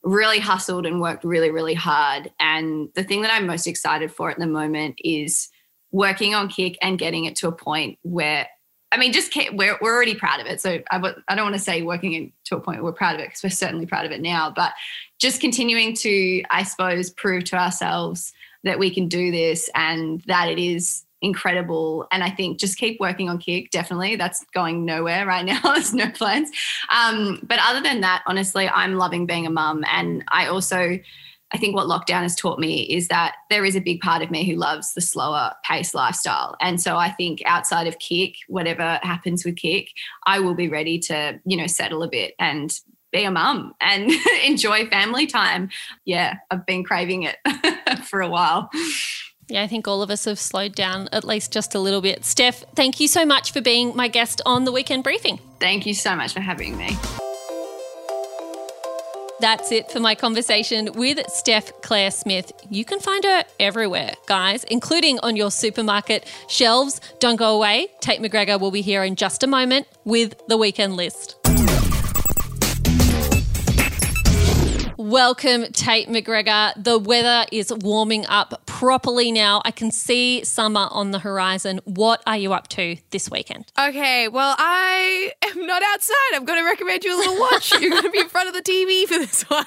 really 0.03 0.39
hustled 0.39 0.85
and 0.85 1.01
worked 1.01 1.23
really, 1.23 1.51
really 1.51 1.73
hard. 1.73 2.31
And 2.39 2.89
the 2.95 3.03
thing 3.03 3.21
that 3.23 3.33
I'm 3.33 3.47
most 3.47 3.67
excited 3.67 4.11
for 4.11 4.29
at 4.29 4.39
the 4.39 4.47
moment 4.47 4.99
is 5.03 5.49
working 5.91 6.35
on 6.35 6.47
Kick 6.47 6.77
and 6.81 6.99
getting 6.99 7.25
it 7.25 7.35
to 7.37 7.47
a 7.47 7.51
point 7.51 7.97
where 8.03 8.47
I 8.91 8.97
mean, 8.97 9.13
just 9.13 9.35
we're 9.53 9.77
we're 9.81 9.95
already 9.95 10.15
proud 10.15 10.39
of 10.39 10.47
it. 10.47 10.59
So 10.59 10.81
I 10.89 10.95
w- 10.95 11.15
I 11.27 11.35
don't 11.35 11.45
want 11.45 11.55
to 11.55 11.61
say 11.61 11.81
working 11.81 12.13
in, 12.13 12.31
to 12.45 12.57
a 12.57 12.59
point 12.59 12.83
we're 12.83 12.91
proud 12.91 13.15
of 13.15 13.21
it 13.21 13.27
because 13.27 13.43
we're 13.43 13.49
certainly 13.49 13.85
proud 13.85 14.05
of 14.05 14.11
it 14.11 14.21
now. 14.21 14.51
But 14.55 14.73
just 15.19 15.41
continuing 15.41 15.95
to, 15.97 16.43
I 16.49 16.63
suppose, 16.63 17.09
prove 17.09 17.43
to 17.45 17.57
ourselves 17.57 18.33
that 18.63 18.79
we 18.79 18.93
can 18.93 19.07
do 19.07 19.31
this 19.31 19.69
and 19.75 20.21
that 20.21 20.49
it 20.49 20.59
is 20.59 21.05
incredible. 21.21 22.07
And 22.11 22.23
I 22.23 22.29
think 22.29 22.59
just 22.59 22.77
keep 22.77 22.99
working 22.99 23.29
on 23.29 23.37
Kick. 23.37 23.71
Definitely, 23.71 24.15
that's 24.15 24.43
going 24.53 24.85
nowhere 24.85 25.25
right 25.25 25.45
now. 25.45 25.59
There's 25.63 25.93
no 25.93 26.09
plans. 26.09 26.49
Um, 26.93 27.39
but 27.43 27.59
other 27.61 27.81
than 27.81 28.01
that, 28.01 28.23
honestly, 28.25 28.67
I'm 28.69 28.95
loving 28.95 29.25
being 29.25 29.45
a 29.45 29.51
mum, 29.51 29.83
and 29.87 30.23
I 30.29 30.47
also 30.47 30.99
I 31.51 31.57
think 31.57 31.75
what 31.75 31.87
lockdown 31.87 32.21
has 32.21 32.35
taught 32.35 32.59
me 32.59 32.83
is 32.83 33.07
that 33.07 33.35
there 33.49 33.65
is 33.65 33.75
a 33.75 33.81
big 33.81 34.01
part 34.01 34.21
of 34.21 34.29
me 34.29 34.45
who 34.45 34.55
loves 34.55 34.93
the 34.93 35.01
slower 35.01 35.53
pace 35.65 35.93
lifestyle. 35.93 36.55
And 36.61 36.79
so 36.79 36.97
I 36.97 37.09
think 37.09 37.41
outside 37.45 37.87
of 37.87 37.97
kick, 37.99 38.35
whatever 38.47 38.99
happens 39.01 39.43
with 39.43 39.55
kick, 39.55 39.89
I 40.27 40.39
will 40.39 40.53
be 40.53 40.67
ready 40.67 40.99
to, 40.99 41.39
you 41.45 41.57
know, 41.57 41.67
settle 41.67 42.03
a 42.03 42.07
bit 42.07 42.35
and 42.37 42.71
be 43.11 43.23
a 43.23 43.31
mum 43.31 43.73
and 43.81 44.11
enjoy 44.45 44.87
family 44.87 45.25
time. 45.25 45.69
Yeah, 46.05 46.35
I've 46.51 46.65
been 46.65 46.83
craving 46.83 47.23
it 47.23 47.37
for 48.03 48.21
a 48.21 48.29
while. 48.29 48.69
Yeah, 49.47 49.63
I 49.63 49.67
think 49.67 49.87
all 49.87 50.03
of 50.03 50.11
us 50.11 50.25
have 50.25 50.39
slowed 50.39 50.75
down 50.75 51.09
at 51.11 51.23
least 51.23 51.51
just 51.51 51.73
a 51.73 51.79
little 51.79 52.01
bit. 52.01 52.23
Steph, 52.23 52.63
thank 52.75 52.99
you 52.99 53.07
so 53.07 53.25
much 53.25 53.51
for 53.51 53.61
being 53.61 53.95
my 53.95 54.07
guest 54.07 54.41
on 54.45 54.65
the 54.65 54.71
weekend 54.71 55.03
briefing. 55.03 55.39
Thank 55.59 55.87
you 55.87 55.95
so 55.95 56.15
much 56.15 56.33
for 56.33 56.41
having 56.41 56.77
me. 56.77 56.95
That's 59.39 59.71
it 59.71 59.89
for 59.89 60.01
my 60.01 60.15
conversation 60.15 60.89
with 60.95 61.25
Steph 61.29 61.71
Claire 61.81 62.11
Smith. 62.11 62.51
You 62.69 62.83
can 62.83 62.99
find 62.99 63.23
her 63.23 63.45
everywhere, 63.57 64.13
guys, 64.25 64.65
including 64.65 65.17
on 65.19 65.37
your 65.37 65.49
supermarket 65.49 66.29
shelves. 66.49 66.99
Don't 67.19 67.37
go 67.37 67.55
away. 67.55 67.87
Tait 68.01 68.21
McGregor 68.21 68.59
will 68.59 68.71
be 68.71 68.81
here 68.81 69.01
in 69.01 69.15
just 69.15 69.41
a 69.43 69.47
moment 69.47 69.87
with 70.03 70.41
the 70.49 70.57
weekend 70.57 70.97
list. 70.97 71.38
Welcome, 74.99 75.71
Tait 75.71 76.09
McGregor. 76.09 76.73
The 76.75 76.99
weather 76.99 77.45
is 77.53 77.71
warming 77.73 78.25
up 78.25 78.65
properly 78.65 79.31
now. 79.31 79.61
I 79.63 79.71
can 79.71 79.91
see 79.91 80.43
summer 80.43 80.89
on 80.91 81.11
the 81.11 81.19
horizon. 81.19 81.79
What 81.85 82.21
are 82.27 82.35
you 82.35 82.51
up 82.51 82.67
to 82.69 82.97
this 83.11 83.31
weekend? 83.31 83.71
Okay, 83.79 84.27
well, 84.27 84.55
I 84.59 85.31
am 85.41 85.65
not 85.65 85.81
outside. 85.83 86.15
I'm 86.33 86.43
going 86.43 86.59
to 86.59 86.65
recommend 86.65 87.05
you 87.05 87.15
a 87.15 87.17
little 87.17 87.39
watch. 87.39 87.71
You're 87.79 87.91
going 87.91 88.03
to 88.03 88.09
be 88.09 88.19
in 88.19 88.27
front 88.27 88.49
of 88.49 88.53
the 88.53 88.61
TV 88.61 89.05
for 89.05 89.17
this 89.17 89.43
one. 89.43 89.65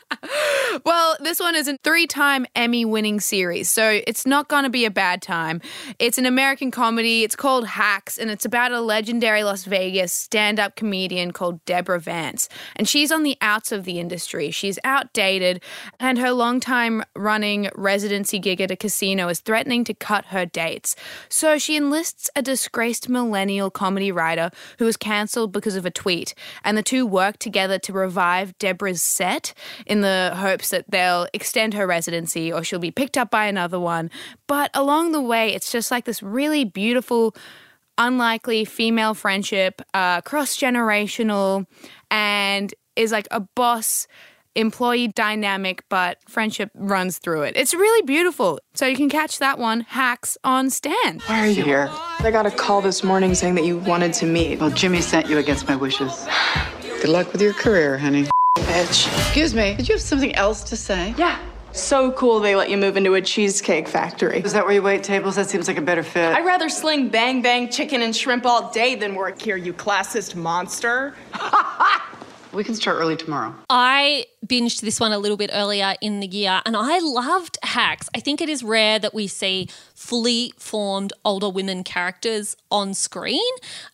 well, 0.84 1.18
this 1.20 1.38
one 1.38 1.54
is 1.54 1.68
a 1.68 1.78
three 1.84 2.08
time 2.08 2.44
Emmy 2.56 2.84
winning 2.84 3.20
series, 3.20 3.70
so 3.70 4.00
it's 4.04 4.26
not 4.26 4.48
going 4.48 4.64
to 4.64 4.70
be 4.70 4.84
a 4.84 4.90
bad 4.90 5.22
time. 5.22 5.60
It's 6.00 6.18
an 6.18 6.26
American 6.26 6.72
comedy. 6.72 7.22
It's 7.22 7.36
called 7.36 7.64
Hacks, 7.68 8.18
and 8.18 8.28
it's 8.28 8.44
about 8.44 8.72
a 8.72 8.80
legendary 8.80 9.44
Las 9.44 9.62
Vegas 9.66 10.12
stand 10.12 10.58
up 10.58 10.74
comedian 10.74 11.30
called 11.30 11.64
Deborah 11.64 12.00
Vance. 12.00 12.48
And 12.74 12.88
she's 12.88 13.12
on 13.12 13.22
the 13.22 13.36
outs 13.40 13.70
of 13.70 13.84
the 13.84 14.00
industry. 14.00 14.50
She 14.50 14.63
She's 14.64 14.78
outdated, 14.82 15.62
and 16.00 16.16
her 16.16 16.32
long-time 16.32 17.02
running 17.14 17.68
residency 17.74 18.38
gig 18.38 18.62
at 18.62 18.70
a 18.70 18.76
casino 18.76 19.28
is 19.28 19.40
threatening 19.40 19.84
to 19.84 19.92
cut 19.92 20.24
her 20.28 20.46
dates. 20.46 20.96
So 21.28 21.58
she 21.58 21.76
enlists 21.76 22.30
a 22.34 22.40
disgraced 22.40 23.10
millennial 23.10 23.68
comedy 23.68 24.10
writer 24.10 24.50
who 24.78 24.86
was 24.86 24.96
cancelled 24.96 25.52
because 25.52 25.76
of 25.76 25.84
a 25.84 25.90
tweet, 25.90 26.34
and 26.64 26.78
the 26.78 26.82
two 26.82 27.04
work 27.04 27.36
together 27.36 27.78
to 27.80 27.92
revive 27.92 28.56
Deborah's 28.56 29.02
set 29.02 29.52
in 29.84 30.00
the 30.00 30.32
hopes 30.34 30.70
that 30.70 30.90
they'll 30.90 31.28
extend 31.34 31.74
her 31.74 31.86
residency 31.86 32.50
or 32.50 32.64
she'll 32.64 32.78
be 32.78 32.90
picked 32.90 33.18
up 33.18 33.30
by 33.30 33.44
another 33.44 33.78
one. 33.78 34.10
But 34.46 34.70
along 34.72 35.12
the 35.12 35.20
way, 35.20 35.52
it's 35.52 35.70
just 35.70 35.90
like 35.90 36.06
this 36.06 36.22
really 36.22 36.64
beautiful 36.64 37.36
unlikely 37.98 38.64
female 38.64 39.12
friendship, 39.12 39.82
uh, 39.92 40.22
cross 40.22 40.56
generational, 40.56 41.66
and 42.10 42.74
is 42.96 43.12
like 43.12 43.26
a 43.30 43.40
boss 43.40 44.06
employee 44.54 45.08
dynamic, 45.08 45.84
but 45.88 46.18
friendship 46.28 46.70
runs 46.74 47.18
through 47.18 47.42
it. 47.42 47.56
It's 47.56 47.74
really 47.74 48.04
beautiful. 48.06 48.58
So 48.74 48.86
you 48.86 48.96
can 48.96 49.08
catch 49.08 49.38
that 49.38 49.58
one, 49.58 49.80
Hacks, 49.80 50.36
on 50.44 50.70
Stan. 50.70 51.20
Why 51.26 51.40
are 51.40 51.46
you 51.46 51.62
here? 51.62 51.88
I 52.20 52.30
got 52.30 52.46
a 52.46 52.50
call 52.50 52.80
this 52.80 53.02
morning 53.02 53.34
saying 53.34 53.54
that 53.56 53.64
you 53.64 53.78
wanted 53.78 54.12
to 54.14 54.26
meet. 54.26 54.60
Well, 54.60 54.70
Jimmy 54.70 55.00
sent 55.00 55.28
you 55.28 55.38
against 55.38 55.68
my 55.68 55.76
wishes. 55.76 56.26
Good 56.80 57.10
luck 57.10 57.32
with 57.32 57.42
your 57.42 57.52
career, 57.52 57.98
honey. 57.98 58.26
Bitch. 58.56 59.06
Excuse 59.18 59.54
me, 59.54 59.74
did 59.74 59.88
you 59.88 59.94
have 59.94 60.02
something 60.02 60.34
else 60.36 60.62
to 60.64 60.76
say? 60.76 61.14
Yeah. 61.18 61.38
So 61.72 62.12
cool 62.12 62.38
they 62.38 62.54
let 62.54 62.70
you 62.70 62.76
move 62.76 62.96
into 62.96 63.14
a 63.14 63.20
cheesecake 63.20 63.88
factory. 63.88 64.38
Is 64.38 64.52
that 64.52 64.64
where 64.64 64.72
you 64.72 64.80
wait 64.80 65.02
tables? 65.02 65.34
That 65.34 65.50
seems 65.50 65.66
like 65.66 65.76
a 65.76 65.82
better 65.82 66.04
fit. 66.04 66.32
I'd 66.32 66.46
rather 66.46 66.68
sling 66.68 67.08
bang 67.08 67.42
bang 67.42 67.68
chicken 67.68 68.00
and 68.00 68.14
shrimp 68.14 68.46
all 68.46 68.70
day 68.70 68.94
than 68.94 69.16
work 69.16 69.42
here, 69.42 69.56
you 69.56 69.74
classist 69.74 70.36
monster. 70.36 71.16
We 72.54 72.62
can 72.62 72.76
start 72.76 72.98
early 73.00 73.16
tomorrow. 73.16 73.52
I 73.68 74.26
binged 74.46 74.82
this 74.82 75.00
one 75.00 75.10
a 75.10 75.18
little 75.18 75.36
bit 75.36 75.50
earlier 75.52 75.94
in 76.00 76.20
the 76.20 76.26
year 76.28 76.62
and 76.64 76.76
I 76.76 77.00
loved 77.00 77.58
Hacks. 77.64 78.08
I 78.14 78.20
think 78.20 78.40
it 78.40 78.48
is 78.48 78.62
rare 78.62 79.00
that 79.00 79.12
we 79.12 79.26
see 79.26 79.68
fully 80.04 80.52
formed 80.58 81.14
older 81.24 81.48
women 81.48 81.82
characters 81.82 82.58
on 82.70 82.92
screen. 82.92 83.40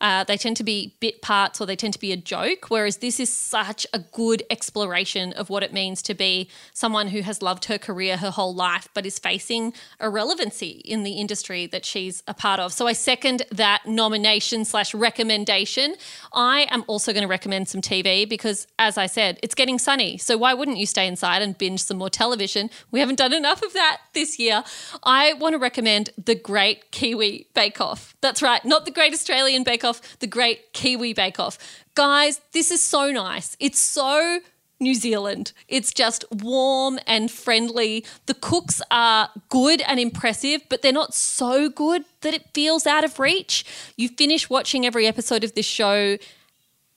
Uh, 0.00 0.24
they 0.24 0.36
tend 0.36 0.56
to 0.56 0.64
be 0.64 0.96
bit 0.98 1.22
parts 1.22 1.60
or 1.60 1.66
they 1.66 1.76
tend 1.76 1.92
to 1.92 2.00
be 2.00 2.10
a 2.10 2.16
joke, 2.16 2.66
whereas 2.68 2.96
this 2.96 3.20
is 3.20 3.32
such 3.32 3.86
a 3.92 4.00
good 4.00 4.42
exploration 4.50 5.32
of 5.34 5.50
what 5.50 5.62
it 5.62 5.72
means 5.72 6.02
to 6.02 6.12
be 6.12 6.48
someone 6.74 7.08
who 7.08 7.20
has 7.20 7.42
loved 7.42 7.66
her 7.66 7.78
career 7.78 8.16
her 8.16 8.32
whole 8.32 8.52
life 8.52 8.88
but 8.92 9.06
is 9.06 9.20
facing 9.20 9.72
irrelevancy 10.00 10.82
in 10.84 11.04
the 11.04 11.12
industry 11.12 11.66
that 11.66 11.84
she's 11.84 12.24
a 12.26 12.34
part 12.34 12.58
of. 12.58 12.72
So 12.72 12.88
I 12.88 12.92
second 12.92 13.42
that 13.52 13.86
nomination 13.86 14.64
slash 14.64 14.92
recommendation. 14.92 15.94
I 16.32 16.66
am 16.70 16.82
also 16.88 17.12
going 17.12 17.22
to 17.22 17.28
recommend 17.28 17.68
some 17.68 17.80
TV 17.80 18.28
because, 18.28 18.66
as 18.80 18.98
I 18.98 19.06
said, 19.06 19.38
it's 19.44 19.54
getting 19.54 19.78
sunny. 19.78 20.18
So 20.18 20.36
why 20.36 20.54
wouldn't 20.54 20.78
you 20.78 20.86
stay 20.86 21.06
inside 21.06 21.40
and 21.40 21.56
binge 21.56 21.84
some 21.84 21.98
more 21.98 22.10
television? 22.10 22.68
We 22.90 22.98
haven't 22.98 23.16
done 23.16 23.32
enough 23.32 23.62
of 23.62 23.72
that 23.74 24.00
this 24.12 24.40
year. 24.40 24.64
I 25.04 25.34
want 25.34 25.52
to 25.52 25.58
recommend 25.58 25.99
the 26.16 26.34
Great 26.34 26.90
Kiwi 26.90 27.46
Bake 27.54 27.80
Off. 27.80 28.14
That's 28.22 28.40
right, 28.40 28.64
not 28.64 28.84
the 28.86 28.90
Great 28.90 29.12
Australian 29.12 29.64
Bake 29.64 29.84
Off, 29.84 30.18
the 30.20 30.26
Great 30.26 30.72
Kiwi 30.72 31.12
Bake 31.12 31.38
Off. 31.38 31.58
Guys, 31.94 32.40
this 32.52 32.70
is 32.70 32.80
so 32.82 33.10
nice. 33.10 33.56
It's 33.60 33.78
so 33.78 34.40
New 34.82 34.94
Zealand. 34.94 35.52
It's 35.68 35.92
just 35.92 36.24
warm 36.30 36.98
and 37.06 37.30
friendly. 37.30 38.04
The 38.24 38.32
cooks 38.32 38.80
are 38.90 39.28
good 39.50 39.82
and 39.82 40.00
impressive, 40.00 40.62
but 40.70 40.80
they're 40.80 40.90
not 40.90 41.12
so 41.12 41.68
good 41.68 42.04
that 42.22 42.32
it 42.32 42.46
feels 42.54 42.86
out 42.86 43.04
of 43.04 43.18
reach. 43.18 43.64
You 43.96 44.08
finish 44.08 44.48
watching 44.48 44.86
every 44.86 45.06
episode 45.06 45.44
of 45.44 45.54
this 45.54 45.66
show 45.66 46.16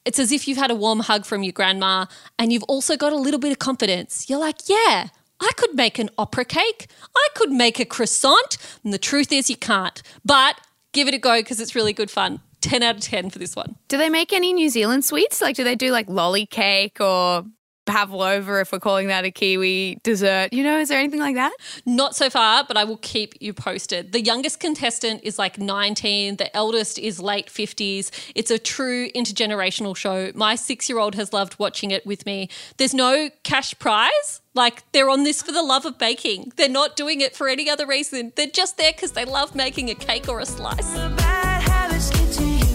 It's 0.06 0.20
as 0.20 0.32
if 0.32 0.48
you've 0.48 0.58
had 0.58 0.72
a 0.72 0.76
warm 0.76 1.00
hug 1.00 1.26
from 1.26 1.44
your 1.44 1.54
grandma 1.54 2.06
and 2.38 2.52
you've 2.52 2.63
also 2.63 2.98
got 2.98 3.13
a 3.13 3.18
little 3.18 3.39
bit 3.39 3.52
of 3.52 3.60
confidence. 3.60 4.30
You're 4.30 4.39
like, 4.39 4.68
yeah, 4.68 5.08
I 5.39 5.52
could 5.58 5.76
make 5.76 6.00
an 6.00 6.10
opera 6.17 6.46
cake. 6.46 6.88
I 7.15 7.28
could 7.36 7.52
make 7.52 7.80
a 7.80 7.86
croissant. 7.86 8.58
And 8.84 8.93
the 8.93 8.98
truth 8.98 9.32
is, 9.32 9.50
you 9.50 9.58
can't. 9.58 10.02
But 10.24 10.60
give 10.93 11.08
it 11.08 11.13
a 11.13 11.17
go 11.17 11.39
because 11.39 11.60
it's 11.60 11.76
really 11.76 11.93
good 11.93 12.12
fun. 12.12 12.39
10 12.62 12.82
out 12.82 12.96
of 12.96 13.02
10 13.02 13.30
for 13.30 13.39
this 13.39 13.56
one. 13.56 13.76
Do 13.89 13.98
they 13.98 14.10
make 14.10 14.32
any 14.32 14.54
New 14.54 14.69
Zealand 14.69 15.04
sweets? 15.04 15.41
Like, 15.41 15.56
do 15.56 15.63
they 15.63 15.76
do 15.76 15.91
like 15.91 16.08
lolly 16.08 16.46
cake 16.46 17.02
or 17.02 17.43
pavlova, 17.86 18.62
if 18.62 18.72
we're 18.72 18.80
calling 18.80 19.08
that 19.08 19.26
a 19.26 19.32
Kiwi 19.32 20.00
dessert? 20.04 20.54
You 20.54 20.63
know, 20.63 20.80
is 20.80 20.89
there 20.89 21.00
anything 21.00 21.19
like 21.19 21.36
that? 21.36 21.54
Not 21.86 22.15
so 22.15 22.30
far, 22.30 22.63
but 22.67 22.78
I 22.78 22.84
will 22.84 22.98
keep 22.98 23.36
you 23.39 23.54
posted. 23.54 24.12
The 24.12 24.22
youngest 24.22 24.60
contestant 24.60 25.22
is 25.24 25.38
like 25.39 25.60
19, 25.60 26.38
the 26.38 26.56
eldest 26.56 27.00
is 27.00 27.19
late 27.19 27.48
50s. 27.48 28.12
It's 28.36 28.52
a 28.52 28.60
true 28.60 29.10
intergenerational 29.12 29.96
show. 29.96 30.32
My 30.36 30.56
six 30.56 30.89
year 30.89 31.00
old 31.00 31.15
has 31.15 31.34
loved 31.34 31.60
watching 31.60 31.91
it 31.91 32.06
with 32.06 32.26
me. 32.26 32.50
There's 32.78 32.93
no 32.93 33.30
cash 33.43 33.78
prize. 33.80 34.41
Like 34.54 34.84
they're 34.91 35.10
on 35.10 35.24
this 35.24 35.41
for 35.41 35.52
the 35.52 35.63
love 35.63 35.86
of 35.86 35.98
baking. 35.98 36.54
They're 36.58 36.69
not 36.69 36.96
doing 36.96 37.22
it 37.22 37.36
for 37.36 37.50
any 37.50 37.69
other 37.69 37.88
reason. 37.88 38.34
They're 38.36 38.48
just 38.48 38.78
there 38.78 38.91
because 38.91 39.13
they 39.13 39.26
love 39.26 39.56
making 39.56 39.89
a 39.89 39.96
cake 39.96 40.30
or 40.30 40.39
a 40.39 40.46
slice. 40.46 41.23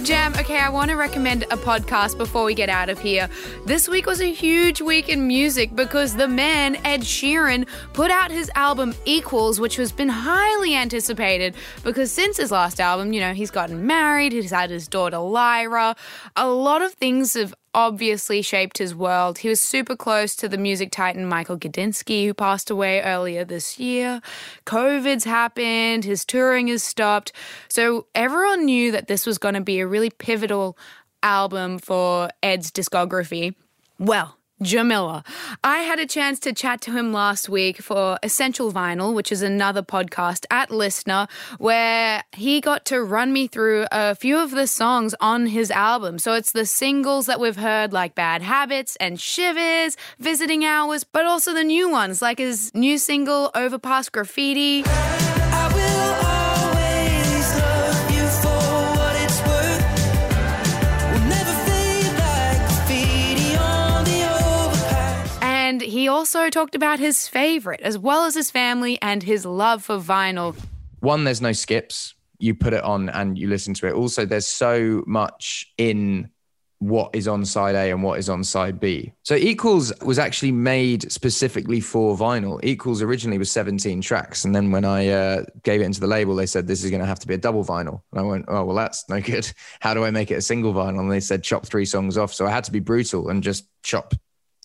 Jam, 0.09 0.33
okay, 0.39 0.59
I 0.59 0.71
want 0.71 0.91
to 0.91 0.97
recommend 0.97 1.43
a 1.43 1.57
podcast 1.59 2.17
before 2.17 2.43
we 2.43 2.55
get 2.55 2.71
out 2.71 2.89
of 2.89 2.99
here. 2.99 3.29
This 3.67 3.91
week 3.91 4.07
was 4.07 4.23
a 4.23 4.33
huge 4.33 4.81
week 4.81 5.11
in 5.11 5.27
music 5.27 5.77
because 5.77 6.17
the 6.17 6.27
man, 6.27 6.77
Ed 6.77 7.03
Sheeran, 7.03 7.69
put 7.93 8.11
out 8.11 8.31
his 8.31 8.51
album 8.55 8.95
Equals, 9.05 9.61
which 9.61 9.77
has 9.77 9.93
been 9.93 10.09
highly 10.09 10.75
anticipated 10.75 11.55
because 11.85 12.11
since 12.11 12.39
his 12.39 12.51
last 12.51 12.81
album, 12.81 13.13
you 13.13 13.21
know, 13.21 13.35
he's 13.35 13.51
gotten 13.51 13.87
married, 13.87 14.33
he's 14.33 14.51
had 14.51 14.71
his 14.71 14.89
daughter 14.89 15.19
Lyra. 15.19 15.95
A 16.37 16.49
lot 16.49 16.81
of 16.81 16.95
things 16.95 17.35
have 17.35 17.55
obviously 17.79 18.43
shaped 18.43 18.79
his 18.79 18.93
world. 18.93 19.39
He 19.39 19.49
was 19.49 19.61
super 19.61 19.95
close 19.95 20.35
to 20.35 20.49
the 20.49 20.59
music 20.59 20.91
titan 20.91 21.25
Michael 21.25 21.57
Gudinski, 21.57 22.27
who 22.27 22.35
passed 22.35 22.71
away 22.71 23.01
earlier 23.03 23.45
this 23.45 23.79
year. 23.79 24.21
COVID's 24.67 25.23
happened, 25.23 26.05
his 26.05 26.25
touring 26.25 26.67
has 26.67 26.83
stopped. 26.83 27.31
So 27.69 28.07
everyone 28.17 28.65
knew 28.65 28.91
that 28.91 29.07
this 29.07 29.25
was 29.25 29.39
going 29.39 29.55
to 29.55 29.61
be 29.61 29.79
a 29.79 29.87
really 29.87 30.11
pivotal 30.11 30.77
album 31.23 31.79
for 31.79 32.31
Ed's 32.43 32.73
discography. 32.73 33.55
Well, 33.97 34.38
Jamila. 34.61 35.25
I 35.63 35.79
had 35.79 35.99
a 35.99 36.07
chance 36.07 36.39
to 36.41 36.53
chat 36.53 36.81
to 36.83 36.93
him 36.93 37.13
last 37.13 37.49
week 37.49 37.79
for 37.79 38.19
Essential 38.23 38.73
Vinyl, 38.73 39.15
which 39.15 39.31
is 39.31 39.43
another 39.43 39.83
podcast 39.83 40.45
at 40.51 40.71
LiSTNR, 40.71 41.31
where 41.59 42.23
he 42.33 42.61
got 42.61 42.85
to 42.87 43.03
run 43.03 43.33
me 43.33 43.47
through 43.47 43.87
a 43.93 44.15
few 44.15 44.39
of 44.39 44.51
the 44.51 44.67
songs 44.67 45.15
on 45.21 45.47
his 45.47 45.71
album. 45.71 46.19
So 46.19 46.35
it's 46.35 46.53
the 46.53 46.67
singles 46.67 47.27
that 47.27 47.41
we've 47.41 47.57
heard, 47.57 47.93
like 47.93 48.15
Bad 48.15 48.43
Habits 48.43 48.97
and 48.97 49.21
Shivers, 49.21 49.97
Visiting 50.19 50.65
Hours, 50.65 51.05
but 51.05 51.25
also 51.25 51.55
the 51.55 51.65
new 51.65 51.89
ones, 51.89 52.21
like 52.21 52.39
his 52.39 52.75
new 52.75 52.99
single, 52.99 53.51
Overpass 53.55 54.09
Graffiti. 54.09 54.85
He 66.09 66.11
also 66.11 66.49
talked 66.49 66.75
about 66.75 66.99
his 66.99 67.29
favorite, 67.29 67.83
as 67.83 67.99
well 67.99 68.25
as 68.25 68.35
his 68.35 68.51
family 68.51 68.99
and 69.03 69.23
his 69.23 69.45
love 69.45 69.85
for 69.85 69.99
vinyl. 69.99 70.57
One, 71.01 71.25
there's 71.25 71.43
no 71.43 71.53
skips. 71.53 72.15
You 72.39 72.55
put 72.55 72.73
it 72.73 72.83
on 72.83 73.11
and 73.11 73.37
you 73.37 73.47
listen 73.47 73.75
to 73.75 73.89
it. 73.89 73.93
Also, 73.93 74.25
there's 74.25 74.47
so 74.47 75.05
much 75.07 75.71
in 75.77 76.31
what 76.79 77.11
is 77.13 77.29
on 77.29 77.45
side 77.45 77.75
A 77.75 77.91
and 77.91 78.03
what 78.03 78.19
is 78.19 78.31
on 78.31 78.43
side 78.43 78.81
B. 78.81 79.13
So 79.23 79.35
Equals 79.35 79.93
was 80.01 80.19
actually 80.19 80.53
made 80.53 81.13
specifically 81.13 81.83
for 81.83 82.17
vinyl. 82.17 82.59
Equals 82.65 83.03
originally 83.03 83.37
was 83.37 83.51
17 83.51 84.01
tracks. 84.01 84.47
And 84.47 84.55
then 84.55 84.71
when 84.71 84.87
I 84.87 85.09
uh, 85.09 85.45
gave 85.63 85.83
it 85.83 85.85
into 85.85 86.01
the 86.01 86.07
label, 86.07 86.35
they 86.35 86.47
said, 86.47 86.67
this 86.67 86.85
is 86.85 86.91
going 86.91 87.03
to 87.03 87.07
have 87.07 87.19
to 87.19 87.27
be 87.27 87.35
a 87.35 87.39
double 87.39 87.67
vinyl. 87.67 88.01
And 88.13 88.21
I 88.21 88.23
went, 88.23 88.47
oh, 88.49 88.65
well, 88.65 88.77
that's 88.77 89.07
no 89.11 89.21
good. 89.21 89.53
How 89.81 89.93
do 89.93 90.07
I 90.07 90.11
make 90.11 90.31
it 90.31 90.37
a 90.37 90.41
single 90.41 90.73
vinyl? 90.73 91.01
And 91.01 91.13
they 91.13 91.21
said, 91.21 91.43
chop 91.43 91.67
three 91.67 91.85
songs 91.85 92.17
off. 92.17 92.33
So 92.33 92.47
I 92.47 92.51
had 92.51 92.65
to 92.65 92.73
be 92.73 92.81
brutal 92.81 93.29
and 93.29 93.43
just 93.43 93.69
chop 93.83 94.15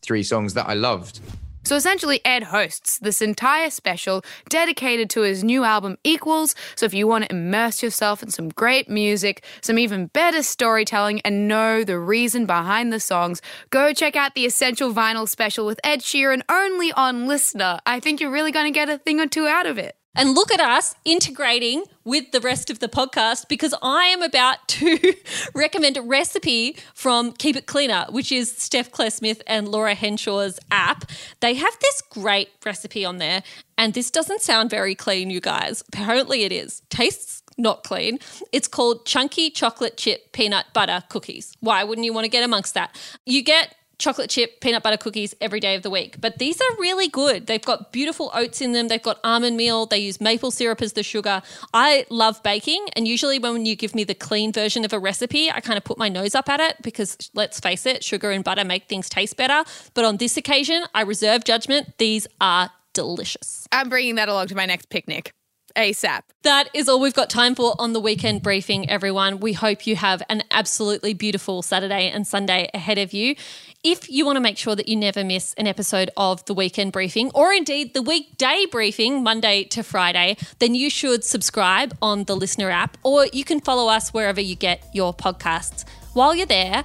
three 0.03 0.23
songs 0.23 0.53
that 0.53 0.67
I 0.67 0.73
loved. 0.73 1.19
So 1.65 1.77
essentially, 1.77 2.19
Ed 2.25 2.43
hosts 2.43 2.99
this 2.99 3.21
entire 3.21 3.69
special 3.69 4.21
dedicated 4.49 5.09
to 5.11 5.21
his 5.21 5.45
new 5.45 5.63
album 5.63 5.97
Equals. 6.03 6.55
So 6.75 6.85
if 6.85 6.93
you 6.93 7.07
want 7.07 7.23
to 7.23 7.31
immerse 7.31 7.81
yourself 7.81 8.21
in 8.21 8.31
some 8.31 8.49
great 8.49 8.89
music, 8.89 9.45
some 9.61 9.79
even 9.79 10.07
better 10.07 10.43
storytelling, 10.43 11.21
and 11.21 11.47
know 11.47 11.85
the 11.85 11.97
reason 11.97 12.45
behind 12.45 12.91
the 12.91 12.99
songs, 12.99 13.41
go 13.69 13.93
check 13.93 14.17
out 14.17 14.35
the 14.35 14.45
Essential 14.45 14.93
Vinyl 14.93 15.27
special 15.27 15.65
with 15.65 15.79
Ed 15.85 16.01
Sheeran 16.01 16.41
only 16.49 16.91
on 16.91 17.27
LiSTNR. 17.27 17.79
I 17.85 18.01
think 18.01 18.19
you're 18.19 18.29
really 18.29 18.51
going 18.51 18.71
to 18.71 18.77
get 18.77 18.89
a 18.89 18.97
thing 18.97 19.21
or 19.21 19.27
two 19.27 19.47
out 19.47 19.65
of 19.65 19.77
it. 19.77 19.95
And 20.15 20.35
look 20.35 20.51
at 20.51 20.59
us 20.59 20.93
integrating 21.05 21.85
with 22.03 22.31
the 22.31 22.39
rest 22.39 22.69
of 22.69 22.79
the 22.79 22.87
podcast 22.87 23.47
because 23.47 23.73
I 23.81 24.05
am 24.05 24.21
about 24.21 24.67
to 24.67 25.15
recommend 25.55 25.97
a 25.97 26.03
recipe 26.03 26.77
from 26.93 27.31
Keep 27.31 27.55
It 27.55 27.65
Cleaner, 27.65 28.05
which 28.09 28.31
is 28.31 28.51
Steph 28.51 28.91
Claire 28.91 29.09
Smith 29.09 29.41
and 29.47 29.67
Laura 29.67 29.95
Henshaw's 29.95 30.59
app. 30.69 31.09
They 31.39 31.55
have 31.55 31.77
this 31.81 32.01
great 32.01 32.49
recipe 32.63 33.03
on 33.03 33.17
there, 33.17 33.41
and 33.75 33.95
this 33.95 34.11
doesn't 34.11 34.41
sound 34.41 34.69
very 34.69 34.93
clean, 34.93 35.31
you 35.31 35.39
guys. 35.39 35.83
Apparently, 35.87 36.43
it 36.43 36.51
is. 36.51 36.83
Tastes 36.89 37.41
not 37.57 37.83
clean. 37.83 38.19
It's 38.51 38.67
called 38.67 39.05
Chunky 39.05 39.49
Chocolate 39.49 39.97
Chip 39.97 40.31
Peanut 40.31 40.65
Butter 40.73 41.03
Cookies. 41.09 41.55
Why 41.59 41.83
wouldn't 41.83 42.05
you 42.05 42.13
want 42.13 42.25
to 42.25 42.29
get 42.29 42.43
amongst 42.43 42.75
that? 42.75 42.95
You 43.25 43.43
get 43.43 43.75
chocolate 43.99 44.29
chip 44.29 44.59
peanut 44.61 44.83
butter 44.83 44.97
cookies 44.97 45.35
every 45.39 45.59
day 45.59 45.75
of 45.75 45.83
the 45.83 45.89
week. 45.89 46.19
But 46.19 46.37
these 46.37 46.59
are 46.59 46.75
really 46.79 47.07
good. 47.07 47.47
They've 47.47 47.63
got 47.63 47.91
beautiful 47.91 48.31
oats 48.33 48.61
in 48.61 48.73
them. 48.73 48.87
They've 48.87 49.01
got 49.01 49.19
almond 49.23 49.57
meal. 49.57 49.85
They 49.85 49.99
use 49.99 50.19
maple 50.19 50.51
syrup 50.51 50.81
as 50.81 50.93
the 50.93 51.03
sugar. 51.03 51.41
I 51.73 52.05
love 52.09 52.41
baking. 52.43 52.87
And 52.95 53.07
usually, 53.07 53.39
when 53.39 53.65
you 53.65 53.75
give 53.75 53.95
me 53.95 54.03
the 54.03 54.15
clean 54.15 54.51
version 54.51 54.85
of 54.85 54.93
a 54.93 54.99
recipe, 54.99 55.51
I 55.51 55.59
kind 55.59 55.77
of 55.77 55.83
put 55.83 55.97
my 55.97 56.09
nose 56.09 56.35
up 56.35 56.49
at 56.49 56.59
it 56.59 56.81
because 56.81 57.17
let's 57.33 57.59
face 57.59 57.85
it, 57.85 58.03
sugar 58.03 58.31
and 58.31 58.43
butter 58.43 58.63
make 58.63 58.87
things 58.87 59.09
taste 59.09 59.37
better. 59.37 59.63
But 59.93 60.05
on 60.05 60.17
this 60.17 60.37
occasion, 60.37 60.83
I 60.93 61.01
reserve 61.01 61.43
judgment. 61.43 61.97
These 61.97 62.27
are 62.41 62.71
delicious. 62.93 63.67
I'm 63.71 63.89
bringing 63.89 64.15
that 64.15 64.29
along 64.29 64.47
to 64.47 64.55
my 64.55 64.65
next 64.65 64.89
picnic. 64.89 65.33
ASAP. 65.75 66.21
That 66.43 66.69
is 66.73 66.87
all 66.87 66.99
we've 66.99 67.13
got 67.13 67.29
time 67.29 67.55
for 67.55 67.75
on 67.79 67.93
the 67.93 67.99
weekend 67.99 68.41
briefing, 68.41 68.89
everyone. 68.89 69.39
We 69.39 69.53
hope 69.53 69.87
you 69.87 69.95
have 69.95 70.21
an 70.29 70.43
absolutely 70.51 71.13
beautiful 71.13 71.61
Saturday 71.61 72.09
and 72.09 72.27
Sunday 72.27 72.69
ahead 72.73 72.97
of 72.97 73.13
you. 73.13 73.35
If 73.83 74.09
you 74.09 74.25
want 74.25 74.37
to 74.37 74.41
make 74.41 74.57
sure 74.57 74.75
that 74.75 74.87
you 74.87 74.95
never 74.95 75.23
miss 75.23 75.53
an 75.55 75.67
episode 75.67 76.09
of 76.15 76.45
the 76.45 76.53
weekend 76.53 76.91
briefing, 76.91 77.31
or 77.33 77.51
indeed 77.51 77.93
the 77.93 78.01
weekday 78.01 78.65
briefing, 78.69 79.23
Monday 79.23 79.63
to 79.65 79.83
Friday, 79.83 80.37
then 80.59 80.75
you 80.75 80.89
should 80.89 81.23
subscribe 81.23 81.97
on 82.01 82.25
the 82.25 82.35
LiSTNR 82.35 82.71
app, 82.71 82.97
or 83.03 83.27
you 83.33 83.43
can 83.43 83.59
follow 83.59 83.89
us 83.89 84.13
wherever 84.13 84.39
you 84.39 84.55
get 84.55 84.83
your 84.93 85.13
podcasts. 85.13 85.87
While 86.13 86.35
you're 86.35 86.45
there, 86.45 86.83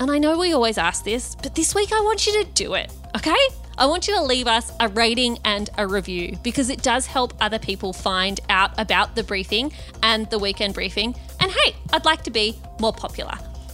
and 0.00 0.10
I 0.10 0.18
know 0.18 0.38
we 0.38 0.54
always 0.54 0.78
ask 0.78 1.04
this, 1.04 1.36
but 1.36 1.54
this 1.54 1.74
week 1.74 1.92
I 1.92 2.00
want 2.00 2.26
you 2.26 2.42
to 2.42 2.50
do 2.52 2.74
it, 2.74 2.90
okay? 3.16 3.36
I 3.80 3.86
want 3.86 4.06
you 4.06 4.14
to 4.16 4.22
leave 4.22 4.46
us 4.46 4.70
a 4.78 4.88
rating 4.88 5.38
and 5.42 5.70
a 5.78 5.86
review 5.86 6.36
because 6.42 6.68
it 6.68 6.82
does 6.82 7.06
help 7.06 7.32
other 7.40 7.58
people 7.58 7.94
find 7.94 8.38
out 8.50 8.72
about 8.78 9.14
the 9.14 9.24
briefing 9.24 9.72
and 10.02 10.28
the 10.28 10.38
weekend 10.38 10.74
briefing. 10.74 11.14
And 11.40 11.50
hey, 11.50 11.74
I'd 11.90 12.04
like 12.04 12.22
to 12.24 12.30
be 12.30 12.58
more 12.78 12.92
popular. 12.92 13.32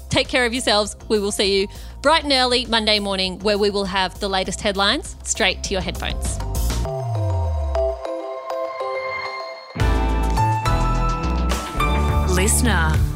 Take 0.08 0.28
care 0.28 0.46
of 0.46 0.54
yourselves. 0.54 0.94
We 1.08 1.18
will 1.18 1.32
see 1.32 1.60
you 1.60 1.68
bright 2.02 2.22
and 2.22 2.32
early 2.32 2.66
Monday 2.66 3.00
morning 3.00 3.40
where 3.40 3.58
we 3.58 3.68
will 3.68 3.84
have 3.84 4.20
the 4.20 4.28
latest 4.28 4.60
headlines 4.60 5.16
straight 5.24 5.64
to 5.64 5.72
your 5.72 5.82
headphones. 5.82 6.38
LiSTNR. 12.30 13.15